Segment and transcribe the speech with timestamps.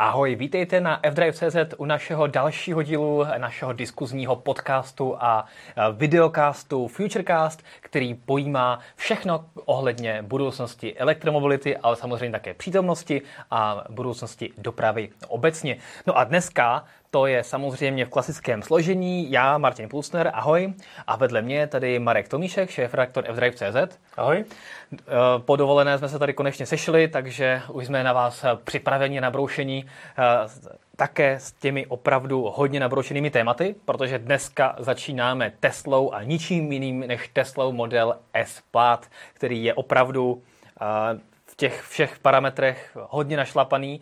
[0.00, 5.46] Ahoj, vítejte na fdrive.cz u našeho dalšího dílu našeho diskuzního podcastu a
[5.92, 15.08] videocastu Futurecast, který pojímá všechno ohledně budoucnosti elektromobility, ale samozřejmě také přítomnosti a budoucnosti dopravy
[15.28, 15.76] obecně.
[16.06, 19.30] No a dneska to je samozřejmě v klasickém složení.
[19.30, 20.74] Já, Martin Pulsner, ahoj.
[21.06, 23.98] A vedle mě tady Marek Tomíšek, šéf-redaktor fdrive.cz.
[24.16, 24.44] Ahoj.
[24.92, 24.98] Eh,
[25.38, 29.84] po dovolené jsme se tady konečně sešli, takže už jsme na vás připraveni na broušení
[30.18, 30.22] eh,
[30.96, 37.28] také s těmi opravdu hodně nabroušenými tématy, protože dneska začínáme Teslou a ničím jiným než
[37.28, 40.42] Teslou Model S Plaid, který je opravdu
[40.80, 40.84] eh,
[41.46, 44.00] v těch všech parametrech hodně našlapaný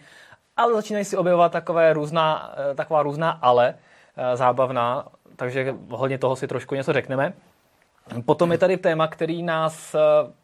[0.56, 3.74] ale začínají si objevovat takové různá, eh, taková různá ale
[4.16, 7.32] eh, zábavná, takže hodně toho si trošku něco řekneme.
[8.24, 9.98] Potom je tady téma, který nás eh,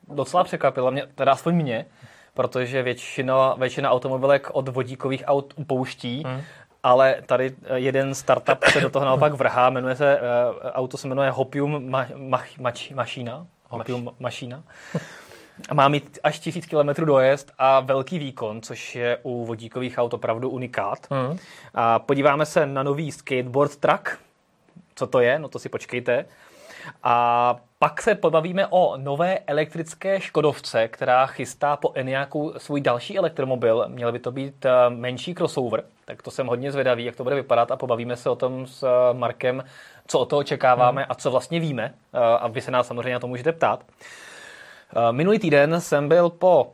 [0.09, 1.87] docela překvapil, mě, teda aspoň mě,
[2.35, 6.43] protože většina, většina automobilek od vodíkových aut upouští, hmm.
[6.83, 10.21] ale tady jeden startup se do toho naopak vrhá, jmenuje se,
[10.73, 13.47] auto se jmenuje Hopium ma, ma, ma, Mašina.
[13.69, 14.63] Hopium Mašina
[15.75, 20.51] má mít až 1000 km dojezd a velký výkon, což je u vodíkových aut opravdu
[20.51, 20.99] unikát.
[21.11, 21.39] Mm.
[21.75, 24.09] A podíváme se na nový skateboard truck.
[24.95, 25.39] Co to je?
[25.39, 26.25] No to si počkejte.
[27.03, 33.85] A pak se pobavíme o nové elektrické Škodovce, která chystá po Eniaku svůj další elektromobil.
[33.89, 37.37] Měl by to být eh, menší crossover, tak to jsem hodně zvědavý, jak to bude
[37.37, 39.65] vypadat a pobavíme se o tom s eh, Markem,
[40.07, 41.11] co o to očekáváme hmm.
[41.11, 41.95] a co vlastně víme.
[42.15, 43.85] Eh, a vy se nás samozřejmě na to můžete ptát.
[44.97, 46.73] Eh, minulý týden jsem byl po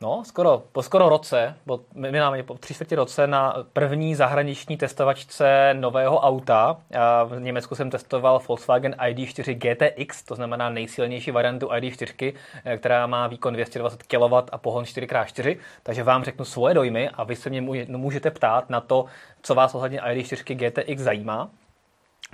[0.00, 5.74] No, skoro, po skoro roce, po, minimálně po tři čtvrtě roce na první zahraniční testovačce
[5.74, 6.76] nového auta.
[7.24, 12.32] V Německu jsem testoval Volkswagen ID4 GTX, to znamená nejsilnější variantu ID4,
[12.64, 15.58] eh, která má výkon 220 kW a pohon 4x4.
[15.82, 19.04] Takže vám řeknu svoje dojmy a vy se mě můžete ptát na to,
[19.42, 21.50] co vás ohledně ID4 GTX zajímá.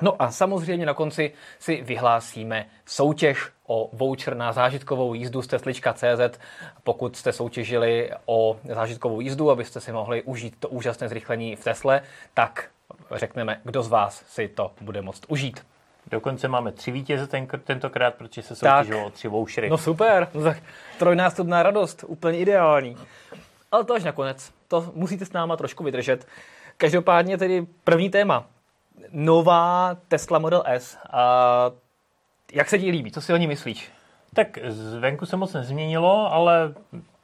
[0.01, 6.39] No a samozřejmě na konci si vyhlásíme soutěž o voucher na zážitkovou jízdu z Teslička.cz.
[6.85, 12.03] Pokud jste soutěžili o zážitkovou jízdu, abyste si mohli užít to úžasné zrychlení v Tesle,
[12.35, 12.69] tak
[13.15, 15.67] řekneme, kdo z vás si to bude moct užít.
[16.11, 19.71] Dokonce máme tři vítěze ten, tentokrát, protože se soutěžilo o tři vouchery.
[19.71, 20.63] No super, no tak
[20.99, 22.97] trojnásobná radost, úplně ideální.
[23.73, 26.27] Ale to až nakonec, to musíte s náma trošku vydržet.
[26.77, 28.47] Každopádně tedy první téma,
[29.11, 30.99] nová Tesla Model S.
[31.13, 31.71] A
[32.53, 33.13] jak se ti líbí?
[33.13, 33.93] Co si o ní myslíš?
[34.35, 36.75] Tak zvenku se moc nezměnilo, ale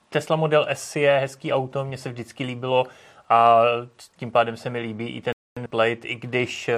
[0.09, 2.87] Tesla Model S je hezký auto, mně se vždycky líbilo
[3.29, 3.63] a
[4.17, 5.33] tím pádem se mi líbí i ten
[5.71, 6.71] plate, i když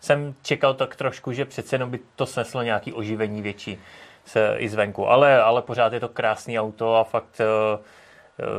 [0.00, 3.78] jsem čekal tak trošku, že přece jenom by to sneslo nějaký oživení větší
[4.24, 5.08] se, i zvenku.
[5.08, 7.80] Ale, ale pořád je to krásný auto a fakt uh,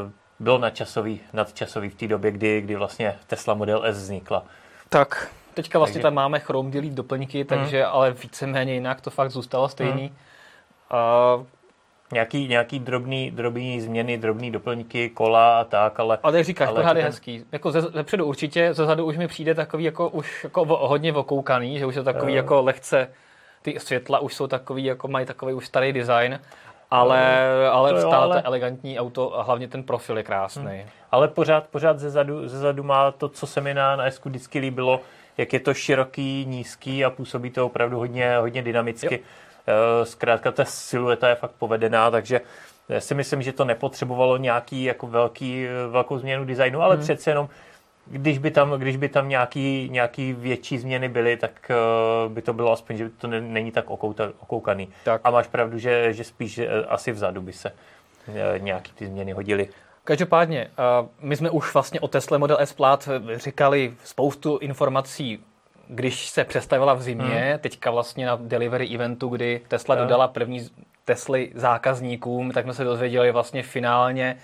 [0.06, 4.46] uh, bylo nadčasový, nadčasový v té době, kdy, kdy vlastně Tesla Model S vznikla.
[4.90, 6.04] Tak, Teďka vlastně takže...
[6.04, 7.48] tam máme Chrome Delete doplňky, hmm.
[7.48, 7.92] takže hmm.
[7.94, 10.12] ale víceméně jinak to fakt zůstalo stejný.
[10.92, 11.40] Hmm.
[11.40, 11.46] Uh,
[12.12, 16.18] Nějaký, nějaký drobný, drobný změny, drobný doplňky, kola a tak, ale...
[16.24, 17.12] Ale jak říkáš, ale pořád je ten...
[17.12, 17.44] hezký.
[17.52, 21.86] Jako ze, zepředu určitě, zezadu už mi přijde takový jako už jako hodně okoukaný, že
[21.86, 22.36] už je takový uh.
[22.36, 23.10] jako lehce,
[23.62, 26.40] ty světla už jsou takový, jako mají takový už starý design,
[26.92, 27.40] ale,
[27.70, 28.42] uh, ale to stále jo, ale...
[28.42, 30.78] to elegantní auto a hlavně ten profil je krásný.
[30.78, 30.90] Hmm.
[31.12, 35.02] Ale pořád, pořád zezadu, zezadu má to, co se mi na, na Esku vždycky líbilo,
[35.38, 39.16] jak je to široký, nízký a působí to opravdu hodně, hodně dynamicky.
[39.16, 39.22] Jo.
[39.68, 42.42] Eh, zkrátka ta silueta je fakt povedená, takže
[42.90, 47.04] já si myslím, že to nepotřebovalo nějaký jako velký, velkou změnu designu, ale hmm.
[47.04, 47.50] přece jenom
[48.10, 51.72] když by tam, když by tam nějaký, nějaký větší změny byly, tak
[52.26, 54.90] uh, by to bylo aspoň, že to není tak okouta, okoukaný.
[55.04, 55.22] Tak.
[55.24, 57.72] A máš pravdu, že, že spíš asi vzadu by se
[58.28, 59.70] uh, nějaký ty změny hodily.
[60.08, 60.68] Každopádně,
[61.20, 65.40] my jsme už vlastně o Tesla Model S Plaid říkali spoustu informací,
[65.88, 67.60] když se představila v zimě, hmm.
[67.60, 70.04] teďka vlastně na delivery eventu, kdy Tesla hmm.
[70.04, 70.70] dodala první
[71.06, 74.38] Tesly zákazníkům, tak jsme se dozvěděli vlastně finálně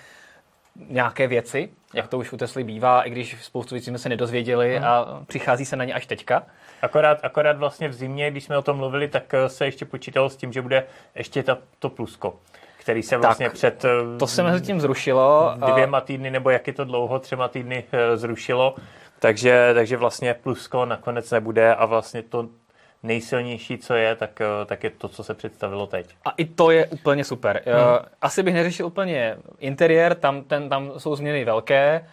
[0.89, 4.75] nějaké věci, jak to už u Tesly bývá, i když spoustu věcí jsme se nedozvěděli
[4.75, 4.85] hmm.
[4.85, 6.43] a přichází se na ně až teďka.
[6.81, 10.35] Akorát, akorát vlastně v zimě, když jsme o tom mluvili, tak se ještě počítalo s
[10.35, 12.39] tím, že bude ještě ta, to plusko
[12.83, 13.85] který se vlastně tak, před...
[14.19, 15.55] To se mezi tím zrušilo.
[15.71, 18.75] Dvěma týdny, nebo jak je to dlouho, třema týdny eh, zrušilo.
[19.19, 22.47] Takže, takže vlastně plusko nakonec nebude a vlastně to
[23.03, 26.15] nejsilnější, co je, tak, eh, tak je to, co se představilo teď.
[26.25, 27.61] A i to je úplně super.
[27.65, 28.05] Hmm.
[28.21, 32.07] Asi bych neřešil úplně interiér, tam, ten, tam jsou změny velké,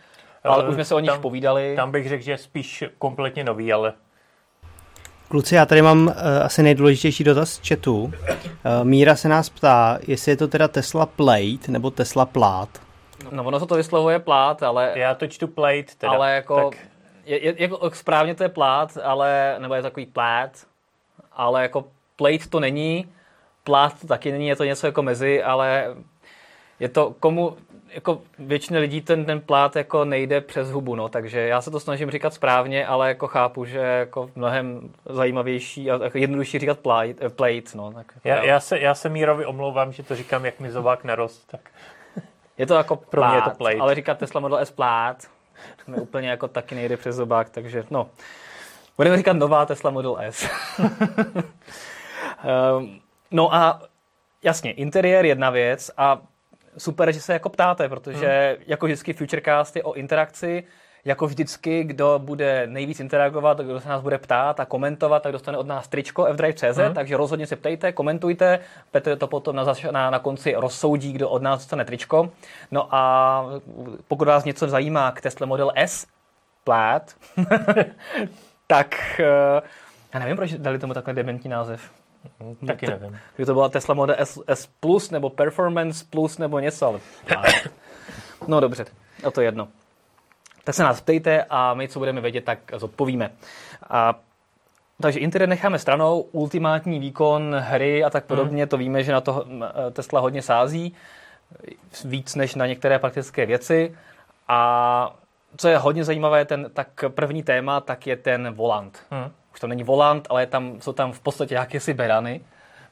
[0.44, 1.76] ale už jsme se o nich tam, povídali.
[1.76, 3.92] Tam bych řekl, že spíš kompletně nový, ale
[5.30, 6.12] Kluci, já tady mám uh,
[6.42, 8.02] asi nejdůležitější dotaz z chatu.
[8.02, 8.12] Uh,
[8.82, 12.68] Míra se nás ptá, jestli je to teda Tesla Plate nebo Tesla Plát.
[13.24, 14.92] No, No ono se to vyslovuje plát, ale...
[14.94, 16.12] Já to čtu plate, teda.
[16.12, 16.70] Ale jako...
[16.70, 16.78] Tak...
[17.26, 20.50] Je, je, jako správně to je plát, ale, nebo je takový plát,
[21.32, 21.84] ale jako
[22.16, 23.08] plate to není,
[23.64, 25.86] plát to taky není, je to něco jako mezi, ale
[26.80, 27.56] je to komu,
[27.94, 31.80] jako většině lidí ten, ten plát jako nejde přes hubu, no, takže já se to
[31.80, 37.14] snažím říkat správně, ale jako chápu, že jako mnohem zajímavější a jako jednodušší říkat plate,
[37.20, 37.92] eh, plate no.
[37.92, 41.50] Tak, já, já, se, já se Mírovi omlouvám, že to říkám, jak mi zobák narost,
[41.50, 41.60] tak...
[42.58, 43.78] Je to jako Pro mě je to plát, plate.
[43.78, 45.16] ale říkat Tesla Model S plát
[45.86, 48.10] mi úplně jako taky nejde přes zobák, takže no.
[48.96, 50.48] Budeme říkat nová Tesla Model S.
[52.78, 53.00] um,
[53.30, 53.82] no a
[54.42, 56.22] jasně, interiér jedna věc a
[56.80, 58.64] super, že se jako ptáte, protože hmm.
[58.66, 60.64] jako vždycky Futurecast je o interakci,
[61.04, 65.58] jako vždycky, kdo bude nejvíc interagovat, kdo se nás bude ptát a komentovat, tak dostane
[65.58, 66.94] od nás tričko fdrive.cz, hmm.
[66.94, 68.58] takže rozhodně se ptejte, komentujte.
[68.90, 72.30] Petr to potom na, na, na konci rozsoudí, kdo od nás dostane tričko.
[72.70, 73.44] No a
[74.08, 76.06] pokud vás něco zajímá k Tesla Model S,
[76.64, 77.14] plát,
[78.66, 79.62] tak eh,
[80.14, 81.99] já nevím, proč dali tomu takhle dementní název.
[82.66, 83.18] Taky nevím.
[83.36, 87.00] Kdyby to byla Tesla Model S, S Plus nebo Performance Plus nebo něco, ale
[88.48, 88.84] No dobře,
[89.26, 89.68] a to je jedno.
[90.64, 93.30] Tak se nás ptejte a my, co budeme vědět, tak zodpovíme.
[93.90, 94.14] A,
[95.02, 99.46] takže interiér necháme stranou, ultimátní výkon hry a tak podobně, to víme, že na to
[99.92, 100.94] Tesla hodně sází,
[102.04, 103.96] víc než na některé praktické věci.
[104.48, 105.14] A
[105.56, 109.06] co je hodně zajímavé, ten tak první téma, tak je ten volant.
[109.10, 109.30] Hmm
[109.60, 112.40] už to není volant, ale tam, jsou tam v podstatě jakési berany.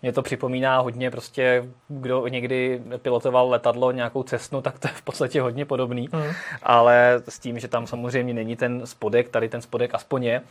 [0.03, 5.03] Mně to připomíná hodně prostě, kdo někdy pilotoval letadlo, nějakou cestnu, tak to je v
[5.03, 6.09] podstatě hodně podobný.
[6.12, 6.32] Mm.
[6.62, 10.43] Ale s tím, že tam samozřejmě není ten spodek, tady ten spodek aspoň je.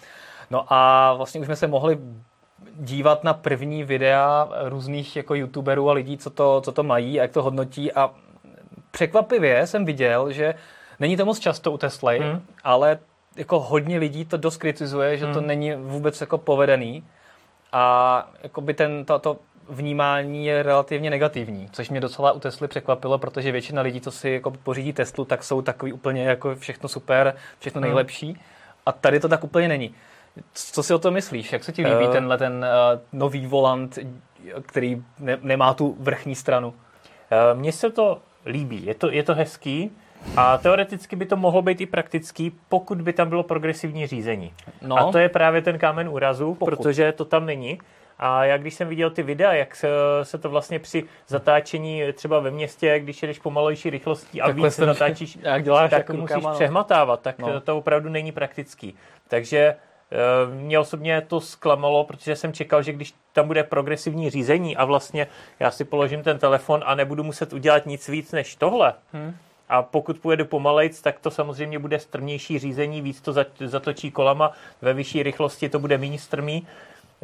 [0.50, 1.98] No a vlastně už jsme se mohli
[2.76, 7.22] dívat na první videa různých jako youtuberů a lidí, co to, co to mají a
[7.22, 8.10] jak to hodnotí a
[8.92, 10.56] překvapivě jsem viděl, že
[11.00, 12.42] není to moc často u Tesly, mm.
[12.64, 13.00] ale
[13.38, 15.34] jako hodně lidí to dost kritizuje, že hmm.
[15.34, 17.04] to není vůbec jako povedený
[17.72, 18.30] a
[18.62, 19.38] by ten, to, to
[19.70, 24.30] vnímání je relativně negativní, což mě docela u Tesly překvapilo, protože většina lidí, co si
[24.30, 27.88] jako pořídí Teslu, tak jsou takový úplně jako všechno super, všechno hmm.
[27.88, 28.40] nejlepší
[28.86, 29.96] a tady to tak úplně není.
[30.54, 31.54] Co si o to myslíš?
[31.54, 34.00] Jak se ti líbí uh, tenhle ten uh, nový volant,
[34.62, 36.68] který ne, nemá tu vrchní stranu?
[36.68, 39.92] Uh, Mně se to líbí, je to, je to hezký,
[40.36, 44.54] a teoreticky by to mohlo být i praktický, pokud by tam bylo progresivní řízení.
[44.82, 44.98] No.
[44.98, 46.66] A to je právě ten kámen úrazu, pokud.
[46.76, 47.80] protože to tam není.
[48.20, 49.88] A já když jsem viděl ty videa, jak se,
[50.24, 54.76] se to vlastně při zatáčení třeba ve městě, když jedeš pomalejší rychlostí a Takhle víc
[54.76, 57.62] se zatáčíš, jak děláš tak jako musíš rukama, přehmatávat, tak no.
[57.62, 58.96] to opravdu není praktický.
[59.28, 64.78] Takže eh, mě osobně to zklamalo, protože jsem čekal, že když tam bude progresivní řízení
[64.78, 65.28] a vlastně
[65.60, 69.36] já si položím ten telefon a nebudu muset udělat nic víc než tohle, hmm
[69.70, 74.94] a pokud pojedu pomalejc, tak to samozřejmě bude strmější řízení, víc to zatočí kolama, ve
[74.94, 76.68] vyšší rychlosti to bude méně strmý,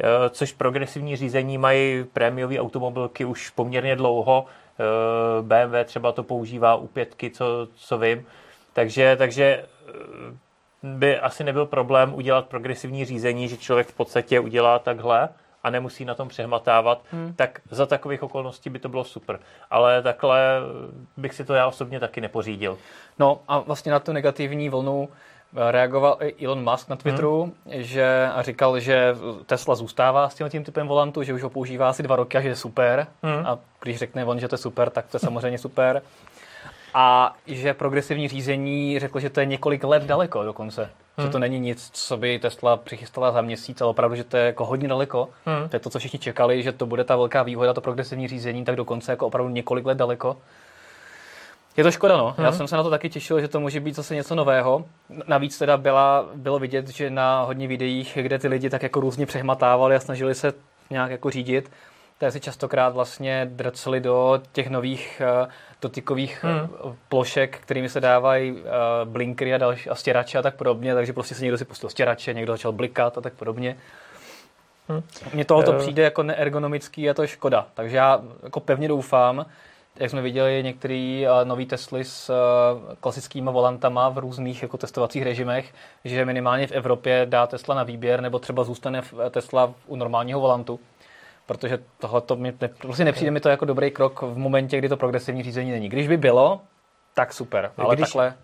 [0.00, 4.46] eh, což progresivní řízení mají prémiové automobilky už poměrně dlouho.
[4.80, 8.26] Eh, BMW třeba to používá u pětky, co, co vím.
[8.72, 9.92] Takže, takže eh,
[10.82, 15.28] by asi nebyl problém udělat progresivní řízení, že člověk v podstatě udělá takhle
[15.64, 17.34] a nemusí na tom přehmatávat, hmm.
[17.36, 19.40] tak za takových okolností by to bylo super.
[19.70, 20.60] Ale takhle
[21.16, 22.78] bych si to já osobně taky nepořídil.
[23.18, 27.82] No a vlastně na tu negativní vlnu eh, reagoval i Elon Musk na Twitteru hmm.
[27.82, 31.88] že, a říkal, že Tesla zůstává s tím, tím typem volantu, že už ho používá
[31.88, 33.06] asi dva roky a že je super.
[33.22, 33.46] Hmm.
[33.46, 36.02] A když řekne on, že to je super, tak to je samozřejmě super.
[36.94, 40.90] A že progresivní řízení řekl, že to je několik let daleko dokonce.
[41.16, 41.26] Hmm.
[41.26, 44.46] Že to není nic, co by Tesla přichystala za měsíc, ale opravdu, že to je
[44.46, 45.28] jako hodně daleko.
[45.46, 45.68] Hmm.
[45.68, 48.64] To je to, co všichni čekali, že to bude ta velká výhoda, to progresivní řízení,
[48.64, 50.36] tak dokonce jako opravdu několik let daleko.
[51.76, 52.34] Je to škoda, no.
[52.36, 52.46] Hmm.
[52.46, 54.84] Já jsem se na to taky těšil, že to může být zase něco nového.
[55.26, 59.26] Navíc teda byla, bylo vidět, že na hodně videích, kde ty lidi tak jako různě
[59.26, 60.52] přehmatávali a snažili se
[60.90, 61.70] nějak jako řídit,
[62.18, 65.48] tak si častokrát vlastně drceli do těch nových uh,
[65.82, 66.58] dotykových hmm.
[66.58, 68.58] Eh, plošek, kterými se dávají uh,
[69.04, 72.34] blinkery a, další, a stěrače a tak podobně, takže prostě si někdo si pustil stěrače,
[72.34, 73.76] někdo začal blikat a tak podobně.
[74.88, 75.02] Hmm.
[75.34, 75.78] Mně tohoto uh.
[75.78, 77.66] přijde jako neergonomický a to je škoda.
[77.74, 79.46] Takže já jako pevně doufám,
[79.96, 85.22] jak jsme viděli některý uh, nový Tesly s uh, klasickými volantama v různých jako testovacích
[85.22, 90.40] režimech, že minimálně v Evropě dá Tesla na výběr, nebo třeba zůstane Tesla u normálního
[90.40, 90.80] volantu
[91.46, 94.88] protože tohle to mi ne, prostě nepřijde mi to jako dobrý krok v momentě, kdy
[94.88, 95.88] to progresivní řízení není.
[95.88, 96.60] Když by bylo,
[97.14, 98.34] tak super, ale když, takhle...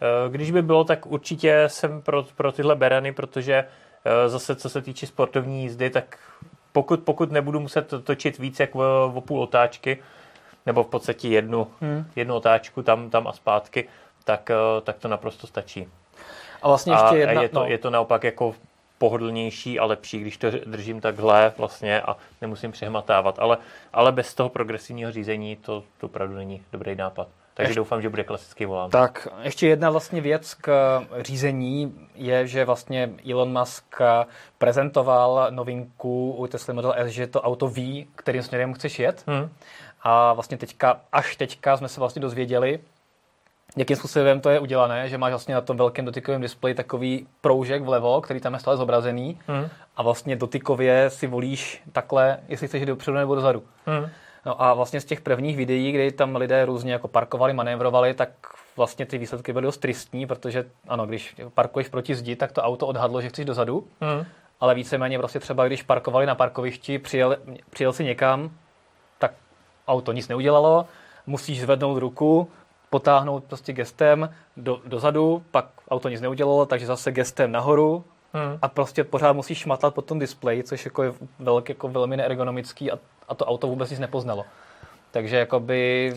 [0.00, 3.54] Eh, když by bylo, tak určitě jsem pro, pro tyhle berany, protože
[4.04, 6.18] eh, zase co se týče sportovní jízdy, tak
[6.72, 9.98] pokud, pokud nebudu muset točit víc jak o, o půl otáčky,
[10.66, 12.06] nebo v podstatě jednu, hmm.
[12.16, 13.88] jednu otáčku tam, tam a zpátky,
[14.24, 15.88] tak, eh, tak to naprosto stačí.
[16.62, 17.42] A vlastně ještě a jedna...
[17.42, 17.66] je, to, no.
[17.66, 18.54] je to naopak jako
[18.98, 23.38] pohodlnější a lepší, když to držím takhle vlastně a nemusím přehmatávat.
[23.38, 23.58] Ale,
[23.92, 27.28] ale bez toho progresivního řízení to, to opravdu není dobrý nápad.
[27.54, 28.92] Takže ještě, doufám, že bude klasický volant.
[28.92, 33.84] Tak, ještě jedna vlastně věc k řízení je, že vlastně Elon Musk
[34.58, 39.22] prezentoval novinku u Tesla Model S, že to auto ví, kterým směrem chceš jet.
[39.26, 39.48] Hmm.
[40.02, 42.80] A vlastně teďka, až teďka jsme se vlastně dozvěděli,
[43.76, 47.82] jakým způsobem to je udělané, že máš vlastně na tom velkém dotykovém displeji takový proužek
[47.82, 49.68] vlevo, který tam je stále zobrazený hmm.
[49.96, 53.62] a vlastně dotykově si volíš takhle, jestli chceš jít dopředu nebo dozadu.
[53.86, 54.08] Hmm.
[54.46, 58.30] No a vlastně z těch prvních videí, kdy tam lidé různě jako parkovali, manévrovali, tak
[58.76, 62.86] vlastně ty výsledky byly dost tristní, protože ano, když parkuješ proti zdi, tak to auto
[62.86, 64.24] odhadlo, že chceš dozadu, hmm.
[64.60, 67.36] ale víceméně prostě třeba když parkovali na parkovišti, přijel,
[67.70, 68.50] přijel si někam,
[69.18, 69.32] tak
[69.88, 70.86] auto nic neudělalo,
[71.26, 72.48] musíš zvednout ruku,
[72.90, 78.58] potáhnout prostě gestem do, dozadu, pak auto nic neudělalo, takže zase gestem nahoru hmm.
[78.62, 82.92] a prostě pořád musíš šmatlat po tom displeji, což jako je velk, jako velmi neergonomický
[82.92, 84.44] a, a to auto vůbec nic nepoznalo.
[85.10, 86.12] Takže jakoby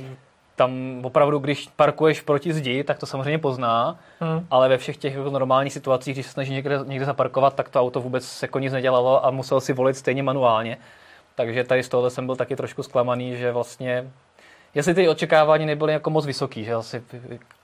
[0.55, 4.47] tam opravdu, když parkuješ proti zdi, tak to samozřejmě pozná, hmm.
[4.51, 7.81] ale ve všech těch jako normálních situacích, když se snaží někde, někde zaparkovat, tak to
[7.81, 10.77] auto vůbec jako nic nedělalo a musel si volit stejně manuálně.
[11.35, 14.11] Takže tady z tohohle jsem byl taky trošku zklamaný, že vlastně
[14.75, 17.03] jestli ty očekávání nebyly jako moc vysoký, že asi,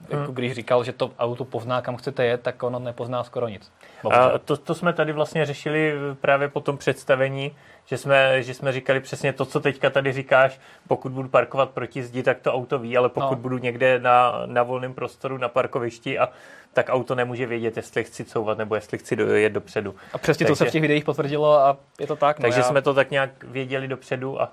[0.10, 0.36] jako hmm.
[0.36, 3.72] když říkal, že to auto pozná, kam chcete jet, tak ono nepozná skoro nic.
[4.12, 8.72] A to, to jsme tady vlastně řešili právě po tom představení, že jsme, že jsme
[8.72, 12.80] říkali přesně to, co teďka tady říkáš, pokud budu parkovat proti zdi, tak to auto
[12.80, 13.42] ví, ale pokud no.
[13.42, 16.30] budu někde na, na volném prostoru na parkovišti a
[16.74, 19.96] tak auto nemůže vědět, jestli chci couvat nebo jestli chci jet dopředu.
[20.14, 22.40] A přesně takže, to se v těch videích potvrdilo a je to tak.
[22.40, 22.64] No takže já...
[22.64, 24.52] jsme to tak nějak věděli dopředu a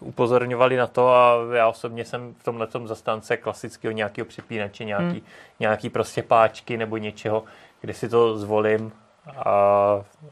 [0.00, 5.26] upozorňovali na to a já osobně jsem v tomhle zastánce klasického nějakého připínače, nějaký, hmm.
[5.60, 7.44] nějaký prostě páčky nebo něčeho,
[7.80, 8.92] kde si to zvolím
[9.36, 9.50] a,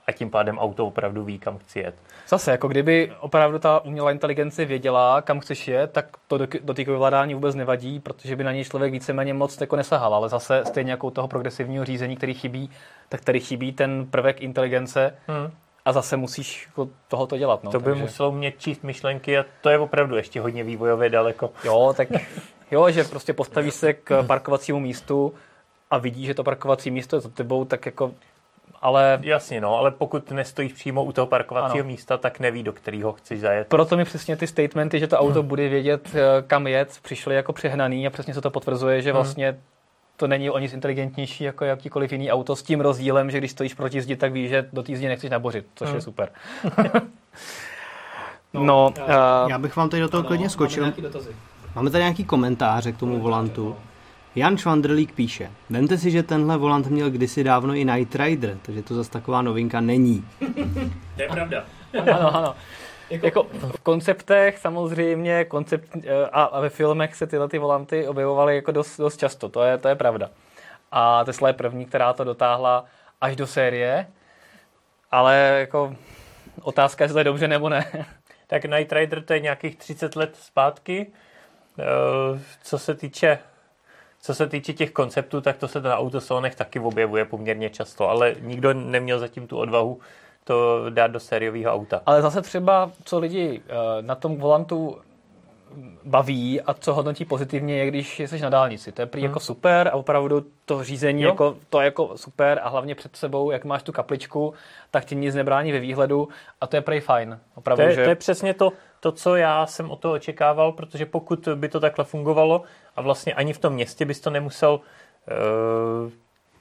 [0.06, 1.94] a tím pádem auto opravdu ví, kam chci jet.
[2.28, 7.34] Zase, jako kdyby opravdu ta umělá inteligence věděla, kam chceš jet, tak to dotykové ovládání
[7.34, 11.06] vůbec nevadí, protože by na něj člověk víceméně moc jako nesahal, ale zase stejně jako
[11.06, 12.70] u toho progresivního řízení, který chybí,
[13.08, 15.50] tak tady chybí ten prvek inteligence, hmm
[15.84, 17.64] a zase musíš jako tohoto dělat.
[17.64, 18.02] No, to by takže...
[18.02, 21.50] muselo umět číst myšlenky a to je opravdu ještě hodně vývojové daleko.
[21.64, 22.08] Jo, tak
[22.70, 25.34] jo, že prostě postavíš se k parkovacímu místu
[25.90, 28.12] a vidíš, že to parkovací místo je za tebou, tak jako
[28.84, 29.18] ale...
[29.22, 31.86] Jasně, no, ale pokud nestojíš přímo u toho parkovacího ano.
[31.86, 33.68] místa, tak neví, do kterého chceš zajet.
[33.68, 35.48] Proto mi přesně ty statementy, že to auto hmm.
[35.48, 39.16] bude vědět, eh, kam jet, přišly jako přehnaný a přesně se to potvrzuje, že hmm.
[39.16, 39.58] vlastně
[40.16, 43.74] to není o nic inteligentnější jako jakýkoliv jiný auto s tím rozdílem, že když stojíš
[43.74, 45.96] proti zdi, tak víš, že do té zdi nechceš nabořit, což hmm.
[45.96, 46.28] je super.
[48.54, 50.84] no, no uh, já bych vám tady do toho klidně skočil.
[50.84, 50.98] Máme,
[51.74, 53.76] máme tady nějaký komentáře k tomu volantu.
[54.36, 58.82] Jan Švandrlík píše, vemte si, že tenhle volant měl kdysi dávno i Night Rider, takže
[58.82, 60.24] to zase taková novinka není.
[61.16, 61.64] to je pravda.
[62.00, 62.54] ano, ano.
[63.10, 68.08] Jako, jako v konceptech samozřejmě koncept, eh, a, a ve filmech se tyhle ty volanty
[68.08, 70.30] objevovaly jako dost, dost často, to je, to je pravda.
[70.92, 72.84] A Tesla je první, která to dotáhla
[73.20, 74.06] až do série,
[75.10, 75.96] ale jako
[76.62, 77.86] otázka, jestli to je dobře nebo ne.
[78.46, 81.06] Tak Night Rider to je nějakých 30 let zpátky.
[81.78, 83.38] Eh, co se týče
[84.20, 88.34] co se týče těch konceptů, tak to se na autosonech taky objevuje poměrně často, ale
[88.40, 90.00] nikdo neměl zatím tu odvahu
[90.44, 92.02] to dát do sériového auta.
[92.06, 94.98] Ale zase třeba, co lidi uh, na tom volantu
[96.04, 98.92] baví a co hodnotí pozitivně je, když jsi na dálnici.
[98.92, 99.28] To je prý hmm.
[99.30, 103.50] jako super a opravdu to řízení jako, to je jako super a hlavně před sebou,
[103.50, 104.54] jak máš tu kapličku,
[104.90, 106.28] tak ti nic nebrání ve výhledu
[106.60, 107.40] a to je prej fajn.
[107.54, 108.04] Opravdu, to, je, že...
[108.04, 111.80] to je přesně to, to, co já jsem o to očekával, protože pokud by to
[111.80, 112.62] takhle fungovalo
[112.96, 114.80] a vlastně ani v tom městě bys to nemusel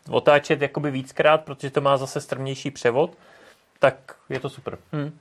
[0.09, 3.11] uh, otáčet jakoby víckrát, protože to má zase strmější převod,
[3.83, 4.77] tak je to super.
[4.91, 5.11] Hmm.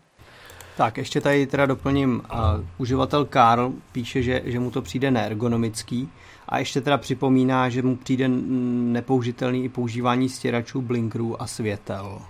[0.77, 2.23] Tak, ještě tady teda doplním.
[2.33, 2.39] Uh,
[2.79, 6.09] uživatel Karl píše, že, že mu to přijde neergonomický
[6.49, 12.23] a ještě teda připomíná, že mu přijde nepoužitelný i používání stěračů, blinkerů a světel.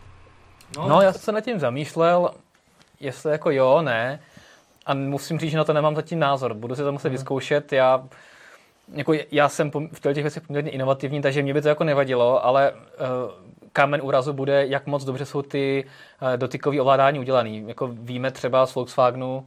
[0.77, 2.31] No, no já jsem se nad tím zamýšlel,
[3.01, 4.21] jestli jako jo, ne.
[4.87, 6.55] A musím říct, že na to nemám zatím názor.
[6.55, 7.17] Budu si to muset hmm.
[7.17, 7.73] vyzkoušet.
[7.73, 8.05] Já,
[8.93, 12.73] jako já jsem v těch věcech poměrně inovativní, takže mě by to jako nevadilo, ale
[12.73, 15.85] uh, kámen úrazu bude, jak moc dobře jsou ty
[16.23, 17.50] uh, dotykové ovládání udělané.
[17.50, 19.47] Jako víme třeba z Volkswagenu, uh,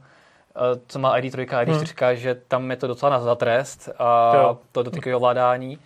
[0.86, 2.16] co má ID3 a ID4, hmm.
[2.16, 4.58] že tam je to docela na zatrest a jo.
[4.72, 5.78] to dotykové ovládání.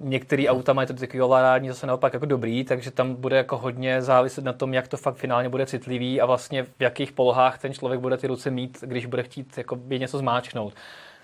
[0.00, 4.02] Některé auta mají to dotykové ovládání zase naopak jako dobrý, takže tam bude jako hodně
[4.02, 7.72] záviset na tom, jak to fakt finálně bude citlivý a vlastně v jakých polohách ten
[7.72, 10.74] člověk bude ty ruce mít, když bude chtít jako něco zmáčknout.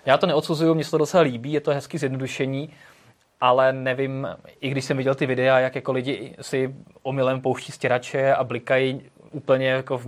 [0.05, 2.69] Já to neodsuzuju, mně se to docela líbí, je to hezký zjednodušení,
[3.41, 4.27] ale nevím,
[4.61, 9.01] i když jsem viděl ty videa, jak jako lidi si omylem pouští stěrače a blikají
[9.31, 10.05] úplně jako v,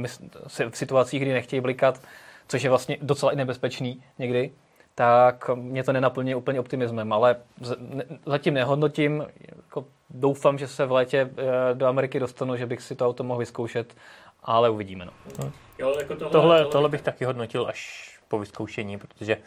[0.70, 2.02] v situacích, kdy nechtějí blikat,
[2.48, 4.52] což je vlastně docela i nebezpečný někdy,
[4.96, 7.36] tak mě to nenaplňuje úplně optimismem, ale
[8.26, 9.26] zatím nehodnotím,
[9.58, 13.24] jako doufám, že se v létě eh, do Ameriky dostanu, že bych si to auto
[13.24, 13.96] mohl vyzkoušet,
[14.44, 15.06] ale uvidíme.
[15.06, 15.52] No.
[15.80, 19.38] Jo, jako tohle, tohle, tohle bych taky hodnotil až po vyzkoušení, protože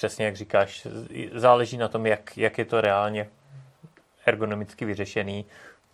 [0.00, 0.86] přesně jak říkáš,
[1.34, 3.28] záleží na tom, jak, jak je to reálně
[4.26, 5.44] ergonomicky vyřešený,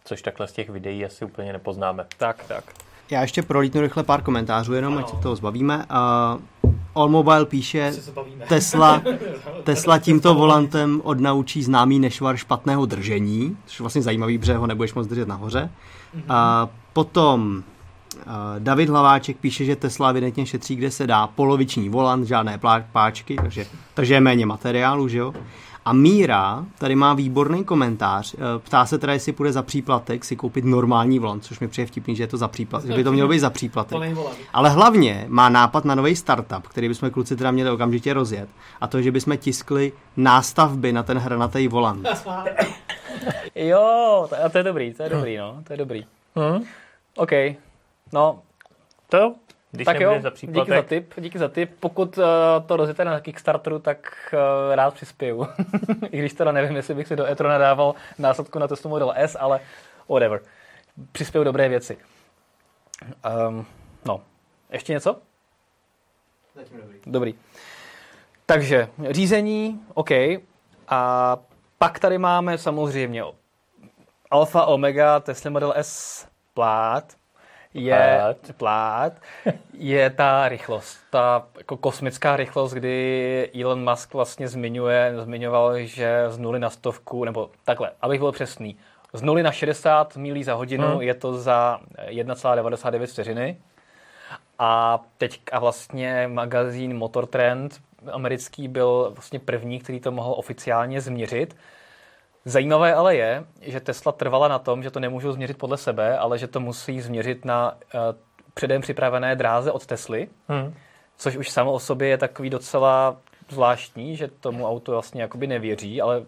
[0.05, 2.07] což takhle z těch videí asi úplně nepoznáme.
[2.19, 2.65] Tak, tak.
[3.11, 5.07] Já ještě prolítnu rychle pár komentářů, jenom ano.
[5.07, 5.77] ať se toho zbavíme.
[5.77, 7.93] Uh, All Mobile píše,
[8.49, 9.03] Tesla,
[9.65, 14.95] Tesla tímto volantem odnaučí známý nešvar špatného držení, což je vlastně zajímavý, protože ho nebudeš
[14.95, 15.71] moc držet nahoře.
[16.17, 16.23] Mm-hmm.
[16.29, 17.63] A potom
[18.59, 22.61] David Hlaváček píše, že Tesla evidentně šetří, kde se dá, poloviční volant, žádné
[22.93, 25.33] páčky, takže, takže je méně materiálu, že jo?
[25.87, 28.35] A Míra tady má výborný komentář.
[28.35, 31.87] Eh, ptá se teda, jestli půjde za příplatek si koupit normální volant, což mi přijde
[31.87, 33.99] vtipný, že je to za příplatek, že by to mělo být za příplatek.
[34.53, 38.49] Ale hlavně má nápad na nový startup, který bychom kluci teda měli okamžitě rozjet.
[38.81, 42.09] A to, že bychom tiskli nástavby na ten hranatý volant.
[43.55, 46.07] jo, to, to je dobrý, to je dobrý, no, to je dobrý.
[46.37, 46.65] Hmm?
[47.17, 47.33] OK,
[48.13, 48.43] no.
[49.09, 49.35] To
[49.77, 51.71] když tak jo, za díky za tip, díky za tip.
[51.81, 52.25] Pokud uh,
[52.67, 55.47] to rozjete na Kickstarteru, tak uh, rád přispěju.
[56.11, 59.37] I když teda nevím, jestli bych si do Etro nadával následku na testu Model S,
[59.41, 59.61] ale
[60.09, 60.41] whatever.
[61.13, 61.99] Přispěju dobré věci.
[63.49, 63.67] Um,
[64.05, 64.21] no,
[64.71, 65.17] ještě něco?
[66.55, 66.99] Zatím dobrý.
[67.07, 67.35] Dobrý.
[68.47, 70.11] Takže řízení, OK.
[70.89, 71.37] A
[71.79, 73.25] pak tady máme samozřejmě
[74.31, 77.17] Alfa Omega Tesla Model S Plát,
[77.81, 78.37] je plát.
[78.57, 79.13] plát,
[79.73, 86.39] je ta rychlost, ta jako kosmická rychlost, kdy Elon Musk vlastně zmiňuje, zmiňoval, že z
[86.39, 88.77] nuly na stovku, nebo takhle, abych byl přesný,
[89.13, 91.01] z nuly na 60 milí za hodinu hmm.
[91.01, 93.57] je to za 1,99 vteřiny.
[94.59, 97.81] A teď a vlastně magazín Motor Trend
[98.13, 101.57] americký byl vlastně první, který to mohl oficiálně změřit.
[102.49, 106.39] Zajímavé ale je, že Tesla trvala na tom, že to nemůžou změřit podle sebe, ale
[106.39, 108.01] že to musí změřit na uh,
[108.55, 110.75] předem připravené dráze od Tesly, hmm.
[111.17, 113.17] což už samo o sobě je takový docela
[113.49, 116.23] zvláštní, že tomu auto vlastně jakoby nevěří, ale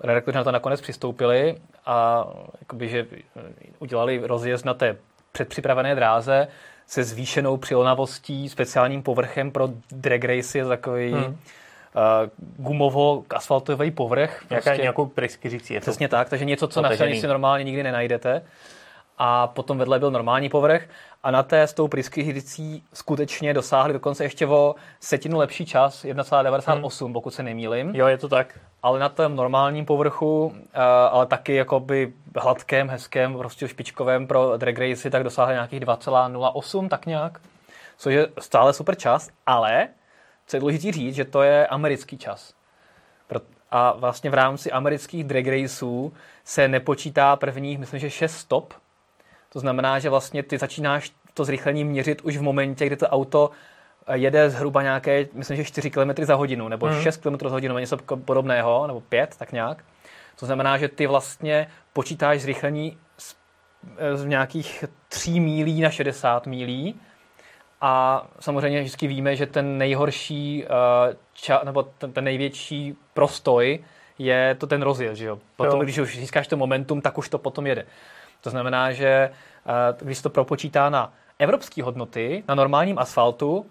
[0.00, 2.26] redaktoři na to nakonec přistoupili a
[2.60, 3.06] jakoby, že
[3.78, 4.96] udělali rozjezd na té
[5.32, 6.48] předpřipravené dráze
[6.86, 11.38] se zvýšenou přilnavostí, speciálním povrchem pro drag race, takový hmm
[11.94, 14.42] uh, gumovo-asfaltový povrch.
[14.50, 15.84] Jaká prostě, nějakou pryskyřící je to.
[15.84, 18.42] Přesně tak, takže něco, co na silnici normálně nikdy nenajdete.
[19.18, 20.82] A potom vedle byl normální povrch
[21.22, 27.04] a na té s tou pryskyřící skutečně dosáhli dokonce ještě o setinu lepší čas, 1,98,
[27.04, 27.12] hmm.
[27.12, 27.94] pokud se nemýlim.
[27.94, 28.58] Jo, je to tak.
[28.82, 30.52] Ale na tom normálním povrchu, uh,
[31.10, 37.06] ale taky jakoby hladkém, hezkém, prostě špičkovém pro drag race, tak dosáhli nějakých 2,08, tak
[37.06, 37.40] nějak.
[37.98, 39.88] Což je stále super čas, ale
[40.48, 42.58] co je důležité říct, že to je americký čas.
[43.70, 46.12] A vlastně v rámci amerických drag raceů
[46.44, 48.74] se nepočítá prvních, myslím, že 6 stop.
[49.48, 53.50] To znamená, že vlastně ty začínáš to zrychlení měřit už v momentě, kdy to auto
[54.06, 57.02] eh, jede zhruba nějaké, myslím, že 4 km za hodinu, nebo mm.
[57.02, 59.84] 6 km za hodinu, něco podobného, nebo 5, tak nějak.
[60.40, 63.36] To znamená, že ty vlastně počítáš zrychlení z,
[63.96, 67.00] eh, z nějakých 3 mílí na 60 mílí
[67.80, 73.84] a samozřejmě vždycky víme, že ten nejhorší, uh, ča, nebo ten, ten největší prostoj
[74.18, 75.38] je to ten rozjezd, že jo?
[75.56, 75.84] Potom, jo.
[75.84, 77.86] když už získáš to momentum, tak už to potom jede.
[78.40, 79.30] To znamená, že
[79.64, 83.66] uh, když se to propočítá na evropské hodnoty, na normálním asfaltu,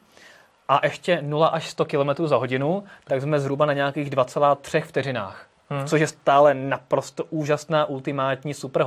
[0.69, 5.47] a ještě 0 až 100 km za hodinu, tak jsme zhruba na nějakých 2,3 vteřinách.
[5.69, 5.87] Hmm.
[5.87, 8.83] Což je stále naprosto úžasná, ultimátní super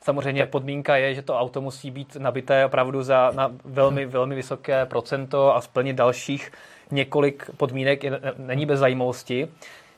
[0.00, 4.86] Samozřejmě podmínka je, že to auto musí být nabité opravdu za na velmi, velmi vysoké
[4.86, 6.52] procento a splnit dalších
[6.90, 8.04] několik podmínek.
[8.36, 9.48] Není bez zajímavosti,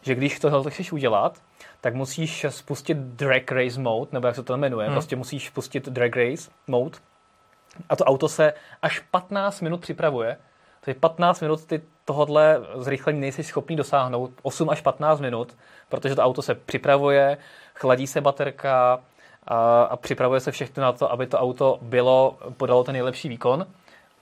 [0.03, 1.39] že když to chceš udělat,
[1.81, 4.95] tak musíš spustit drag race mode, nebo jak se to jmenuje, hmm.
[4.95, 6.99] prostě musíš spustit drag race mode
[7.89, 10.37] a to auto se až 15 minut připravuje.
[10.81, 15.57] Takže 15 minut ty tohodle zrychlení nejsi schopný dosáhnout, 8 až 15 minut,
[15.89, 17.39] protože to auto se připravuje,
[17.75, 19.01] chladí se baterka,
[19.49, 23.67] a, a připravuje se všechno na to, aby to auto bylo, podalo ten nejlepší výkon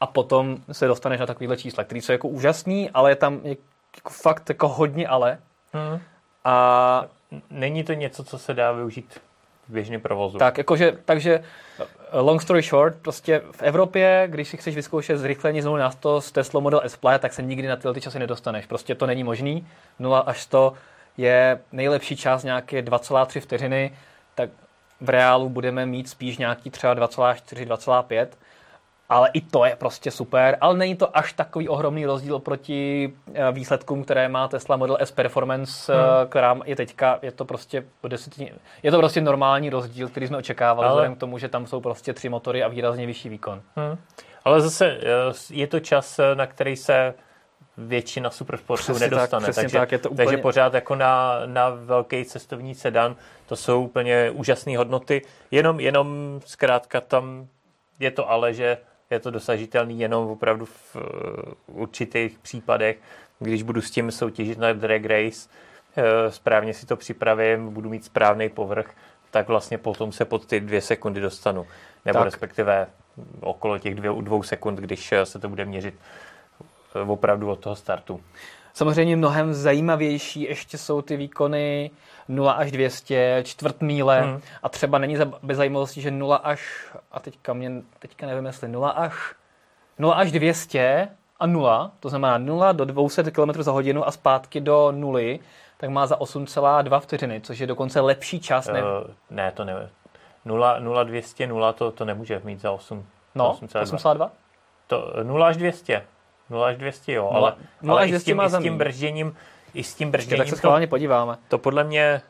[0.01, 4.11] a potom se dostaneš na takovýhle čísla, který jsou jako úžasný, ale je tam jako
[4.11, 5.39] fakt jako hodně ale.
[5.73, 6.01] Hmm.
[6.45, 7.07] A
[7.51, 9.21] není to něco, co se dá využít
[9.69, 10.39] v běžném provozu.
[10.39, 11.45] Tak, jakože, takže
[12.13, 16.21] long story short, prostě v Evropě, když si chceš vyzkoušet zrychlení z 0 na 100
[16.21, 18.67] s Tesla Model S Plaid, tak se nikdy na tyhle ty časy nedostaneš.
[18.67, 19.67] Prostě to není možný.
[19.99, 20.73] 0 až 100
[21.17, 23.93] je nejlepší čas nějaké 2,3 vteřiny,
[24.35, 24.51] tak
[25.01, 28.27] v reálu budeme mít spíš nějaký třeba 2,4, 2,5
[29.09, 33.53] ale i to je prostě super, ale není to až takový ohromný rozdíl proti eh,
[33.53, 36.29] výsledkům, které má Tesla Model S Performance, eh, hmm.
[36.29, 40.87] která je teďka, je to prostě desetini, je to prostě normální rozdíl, který jsme očekávali,
[40.87, 40.95] ale...
[40.95, 43.63] vzhledem k tomu, že tam jsou prostě tři motory a výrazně vyšší výkon.
[43.77, 43.99] Hmm.
[44.45, 47.15] Ale zase eh, je to čas, na který se
[47.79, 49.47] většina supersportů nedostane.
[49.47, 50.25] Tak, takže, tak, je to úplně...
[50.27, 55.23] takže pořád jako na, na velký cestovní sedan to jsou úplně úžasné hodnoty.
[55.51, 57.47] Jenom, jenom zkrátka tam
[57.99, 58.79] je to ale, že
[59.11, 62.97] je to dosažitelný jenom opravdu v uh, určitých případech,
[63.39, 65.49] když budu s tím soutěžit na drag race,
[65.97, 68.91] uh, správně si to připravím, budu mít správný povrch,
[69.31, 71.67] tak vlastně potom se pod ty dvě sekundy dostanu.
[72.05, 72.25] Nebo tak.
[72.25, 72.87] respektive
[73.41, 75.95] okolo těch dvě, dvou sekund, když eh, se to bude měřit
[77.07, 78.21] opravdu od toho startu.
[78.75, 81.91] Samozřejmě mnohem zajímavější ještě jsou ty výkony
[82.29, 84.41] 0 až 200, čtvrt míle hmm.
[84.63, 88.89] a třeba není bez zajímavosti, že 0 až, a teďka, mě, teďka nevím jestli 0
[88.89, 89.35] až,
[89.99, 91.09] 0 až 200
[91.41, 95.21] a 0, to znamená 0 do 200 km za hodinu a zpátky do 0,
[95.77, 98.69] tak má za 8,2 vteřiny, což je dokonce lepší čas.
[98.69, 98.89] Ne, uh,
[99.31, 99.91] ne to ne.
[100.45, 103.07] 0, 0 200, 0 to, to nemůže mít za 8.
[103.35, 104.31] No, 8,2?
[104.87, 106.07] To 0 až 200.
[106.51, 108.51] 0 až 200, jo, 0, ale, 0 ale až 200 i, s tím, má i
[108.51, 109.37] s tím bržděním
[109.77, 110.39] i s tím bržděním.
[110.39, 111.37] tak se schválně podíváme.
[111.49, 112.23] To podle mě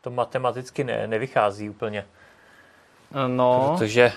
[0.00, 2.04] to matematicky ne, nevychází úplně.
[3.26, 3.74] No.
[3.78, 4.12] Protože...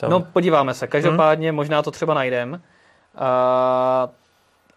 [0.00, 0.10] Tam...
[0.10, 0.86] No, podíváme se.
[0.86, 1.56] Každopádně hmm?
[1.56, 2.52] možná to třeba najdem.
[2.52, 2.60] Uh,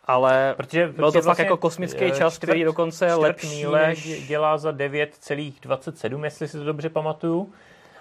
[0.06, 3.48] ale protože, byl to vlastně fakt jako kosmický eh, čas, čtvrt, který dokonce je lepší
[3.48, 4.28] míle než...
[4.28, 7.54] dělá za 9,27, jestli si to dobře pamatuju.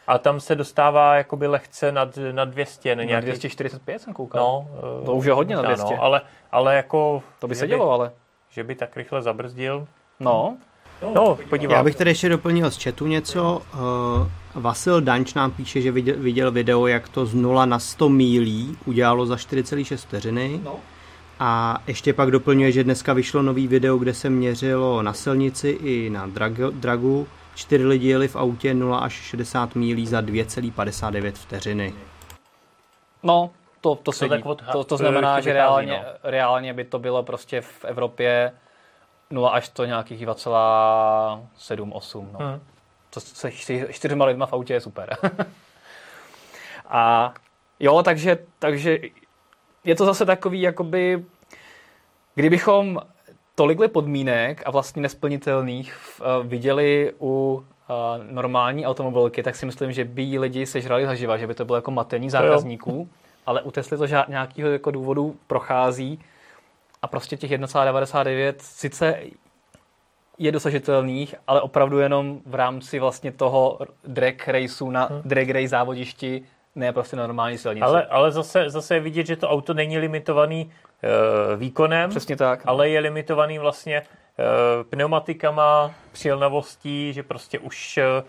[0.09, 2.97] A tam se dostává jakoby lehce nad, nad 200.
[2.97, 3.27] Na nějaký...
[3.27, 4.43] 245 jsem koukal.
[4.43, 4.69] No,
[5.05, 5.85] to už je hodně na 200.
[5.85, 6.21] No, ale,
[6.53, 7.23] ale jako...
[7.39, 8.13] To by se dělo, ale...
[8.51, 9.87] Že by tak rychle zabrzdil.
[10.21, 10.57] No.
[11.15, 11.77] No, podívám.
[11.77, 13.63] Já bych tady ještě doplnil z chatu něco.
[13.75, 18.09] Uh, Vasil Danč nám píše, že viděl, viděl video, jak to z 0 na 100
[18.09, 20.61] mílí udělalo za 4,6 vteřiny.
[20.65, 20.77] No.
[21.41, 26.11] A ještě pak doplňuje, že dneska vyšlo nový video, kde se měřilo na silnici i
[26.11, 27.27] na dragu, dragu
[27.59, 31.95] Čtyři lidi jeli v autě 0 až 60 mílí za 2,59 vteřiny.
[33.23, 34.41] No, to, to, to, tak
[34.73, 36.05] to, to znamená, že reálně, no.
[36.23, 38.53] reálně by to bylo prostě v Evropě
[39.31, 42.29] 0 až to nějakých 2,7-8.
[42.33, 42.39] No.
[42.39, 42.61] Hmm.
[43.11, 43.51] To se
[43.91, 45.17] čtyřma lidma v autě je super.
[46.89, 47.35] A
[47.81, 48.99] jo, takže, takže
[49.85, 51.25] je to zase takový, jakoby,
[52.35, 53.01] kdybychom
[53.59, 60.05] tolikle podmínek a vlastně nesplnitelných uh, viděli u uh, normální automobilky, tak si myslím, že
[60.05, 63.09] by jí lidi sežrali zaživa, že by to bylo jako matení zákazníků,
[63.47, 66.19] ale u Tesly to žád, nějakého jako důvodu prochází
[67.03, 69.21] a prostě těch 1,99 sice
[70.39, 75.21] je dosažitelných, ale opravdu jenom v rámci vlastně toho drag raceu na hmm.
[75.25, 76.43] drag race závodišti,
[76.75, 77.83] ne prostě normální silnici.
[77.83, 80.71] Ale, ale zase, zase je vidět, že to auto není limitovaný
[81.03, 82.61] Eh, výkonem, Přesně tak.
[82.65, 88.23] ale je limitovaný vlastně eh, pneumatikama, přilnavostí, že prostě už eh,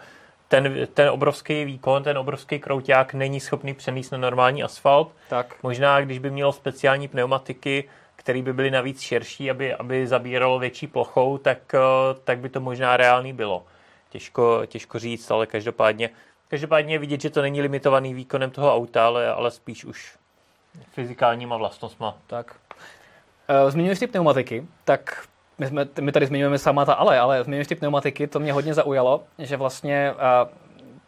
[0.47, 5.11] ten, ten obrovský výkon, ten obrovský krouták není schopný přenést na normální asfalt.
[5.29, 5.55] Tak.
[5.63, 10.87] Možná, když by mělo speciální pneumatiky, které by byly navíc širší, aby, aby zabíralo větší
[10.87, 11.75] plochou, tak,
[12.23, 13.65] tak by to možná reálný bylo.
[14.09, 16.09] Těžko, těžko říct, ale každopádně,
[16.49, 20.17] každopádně je vidět, že to není limitovaný výkonem toho auta, ale, ale spíš už
[20.91, 22.17] fyzikálníma vlastnostma.
[22.27, 22.55] Tak.
[23.63, 27.67] Uh, Zmiňuješ ty pneumatiky, tak my, jsme, my tady zmiňujeme sama ta ale, ale zmiňuješ
[27.67, 30.49] ty pneumatiky, to mě hodně zaujalo, že vlastně uh,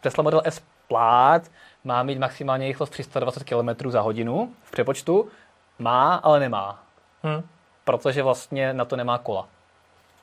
[0.00, 1.50] Tesla Model S Plaid
[1.84, 5.28] má mít maximálně rychlost 320 km za hodinu v přepočtu.
[5.78, 6.82] Má, ale nemá.
[7.22, 7.42] Hmm.
[7.84, 9.48] Protože vlastně na to nemá kola.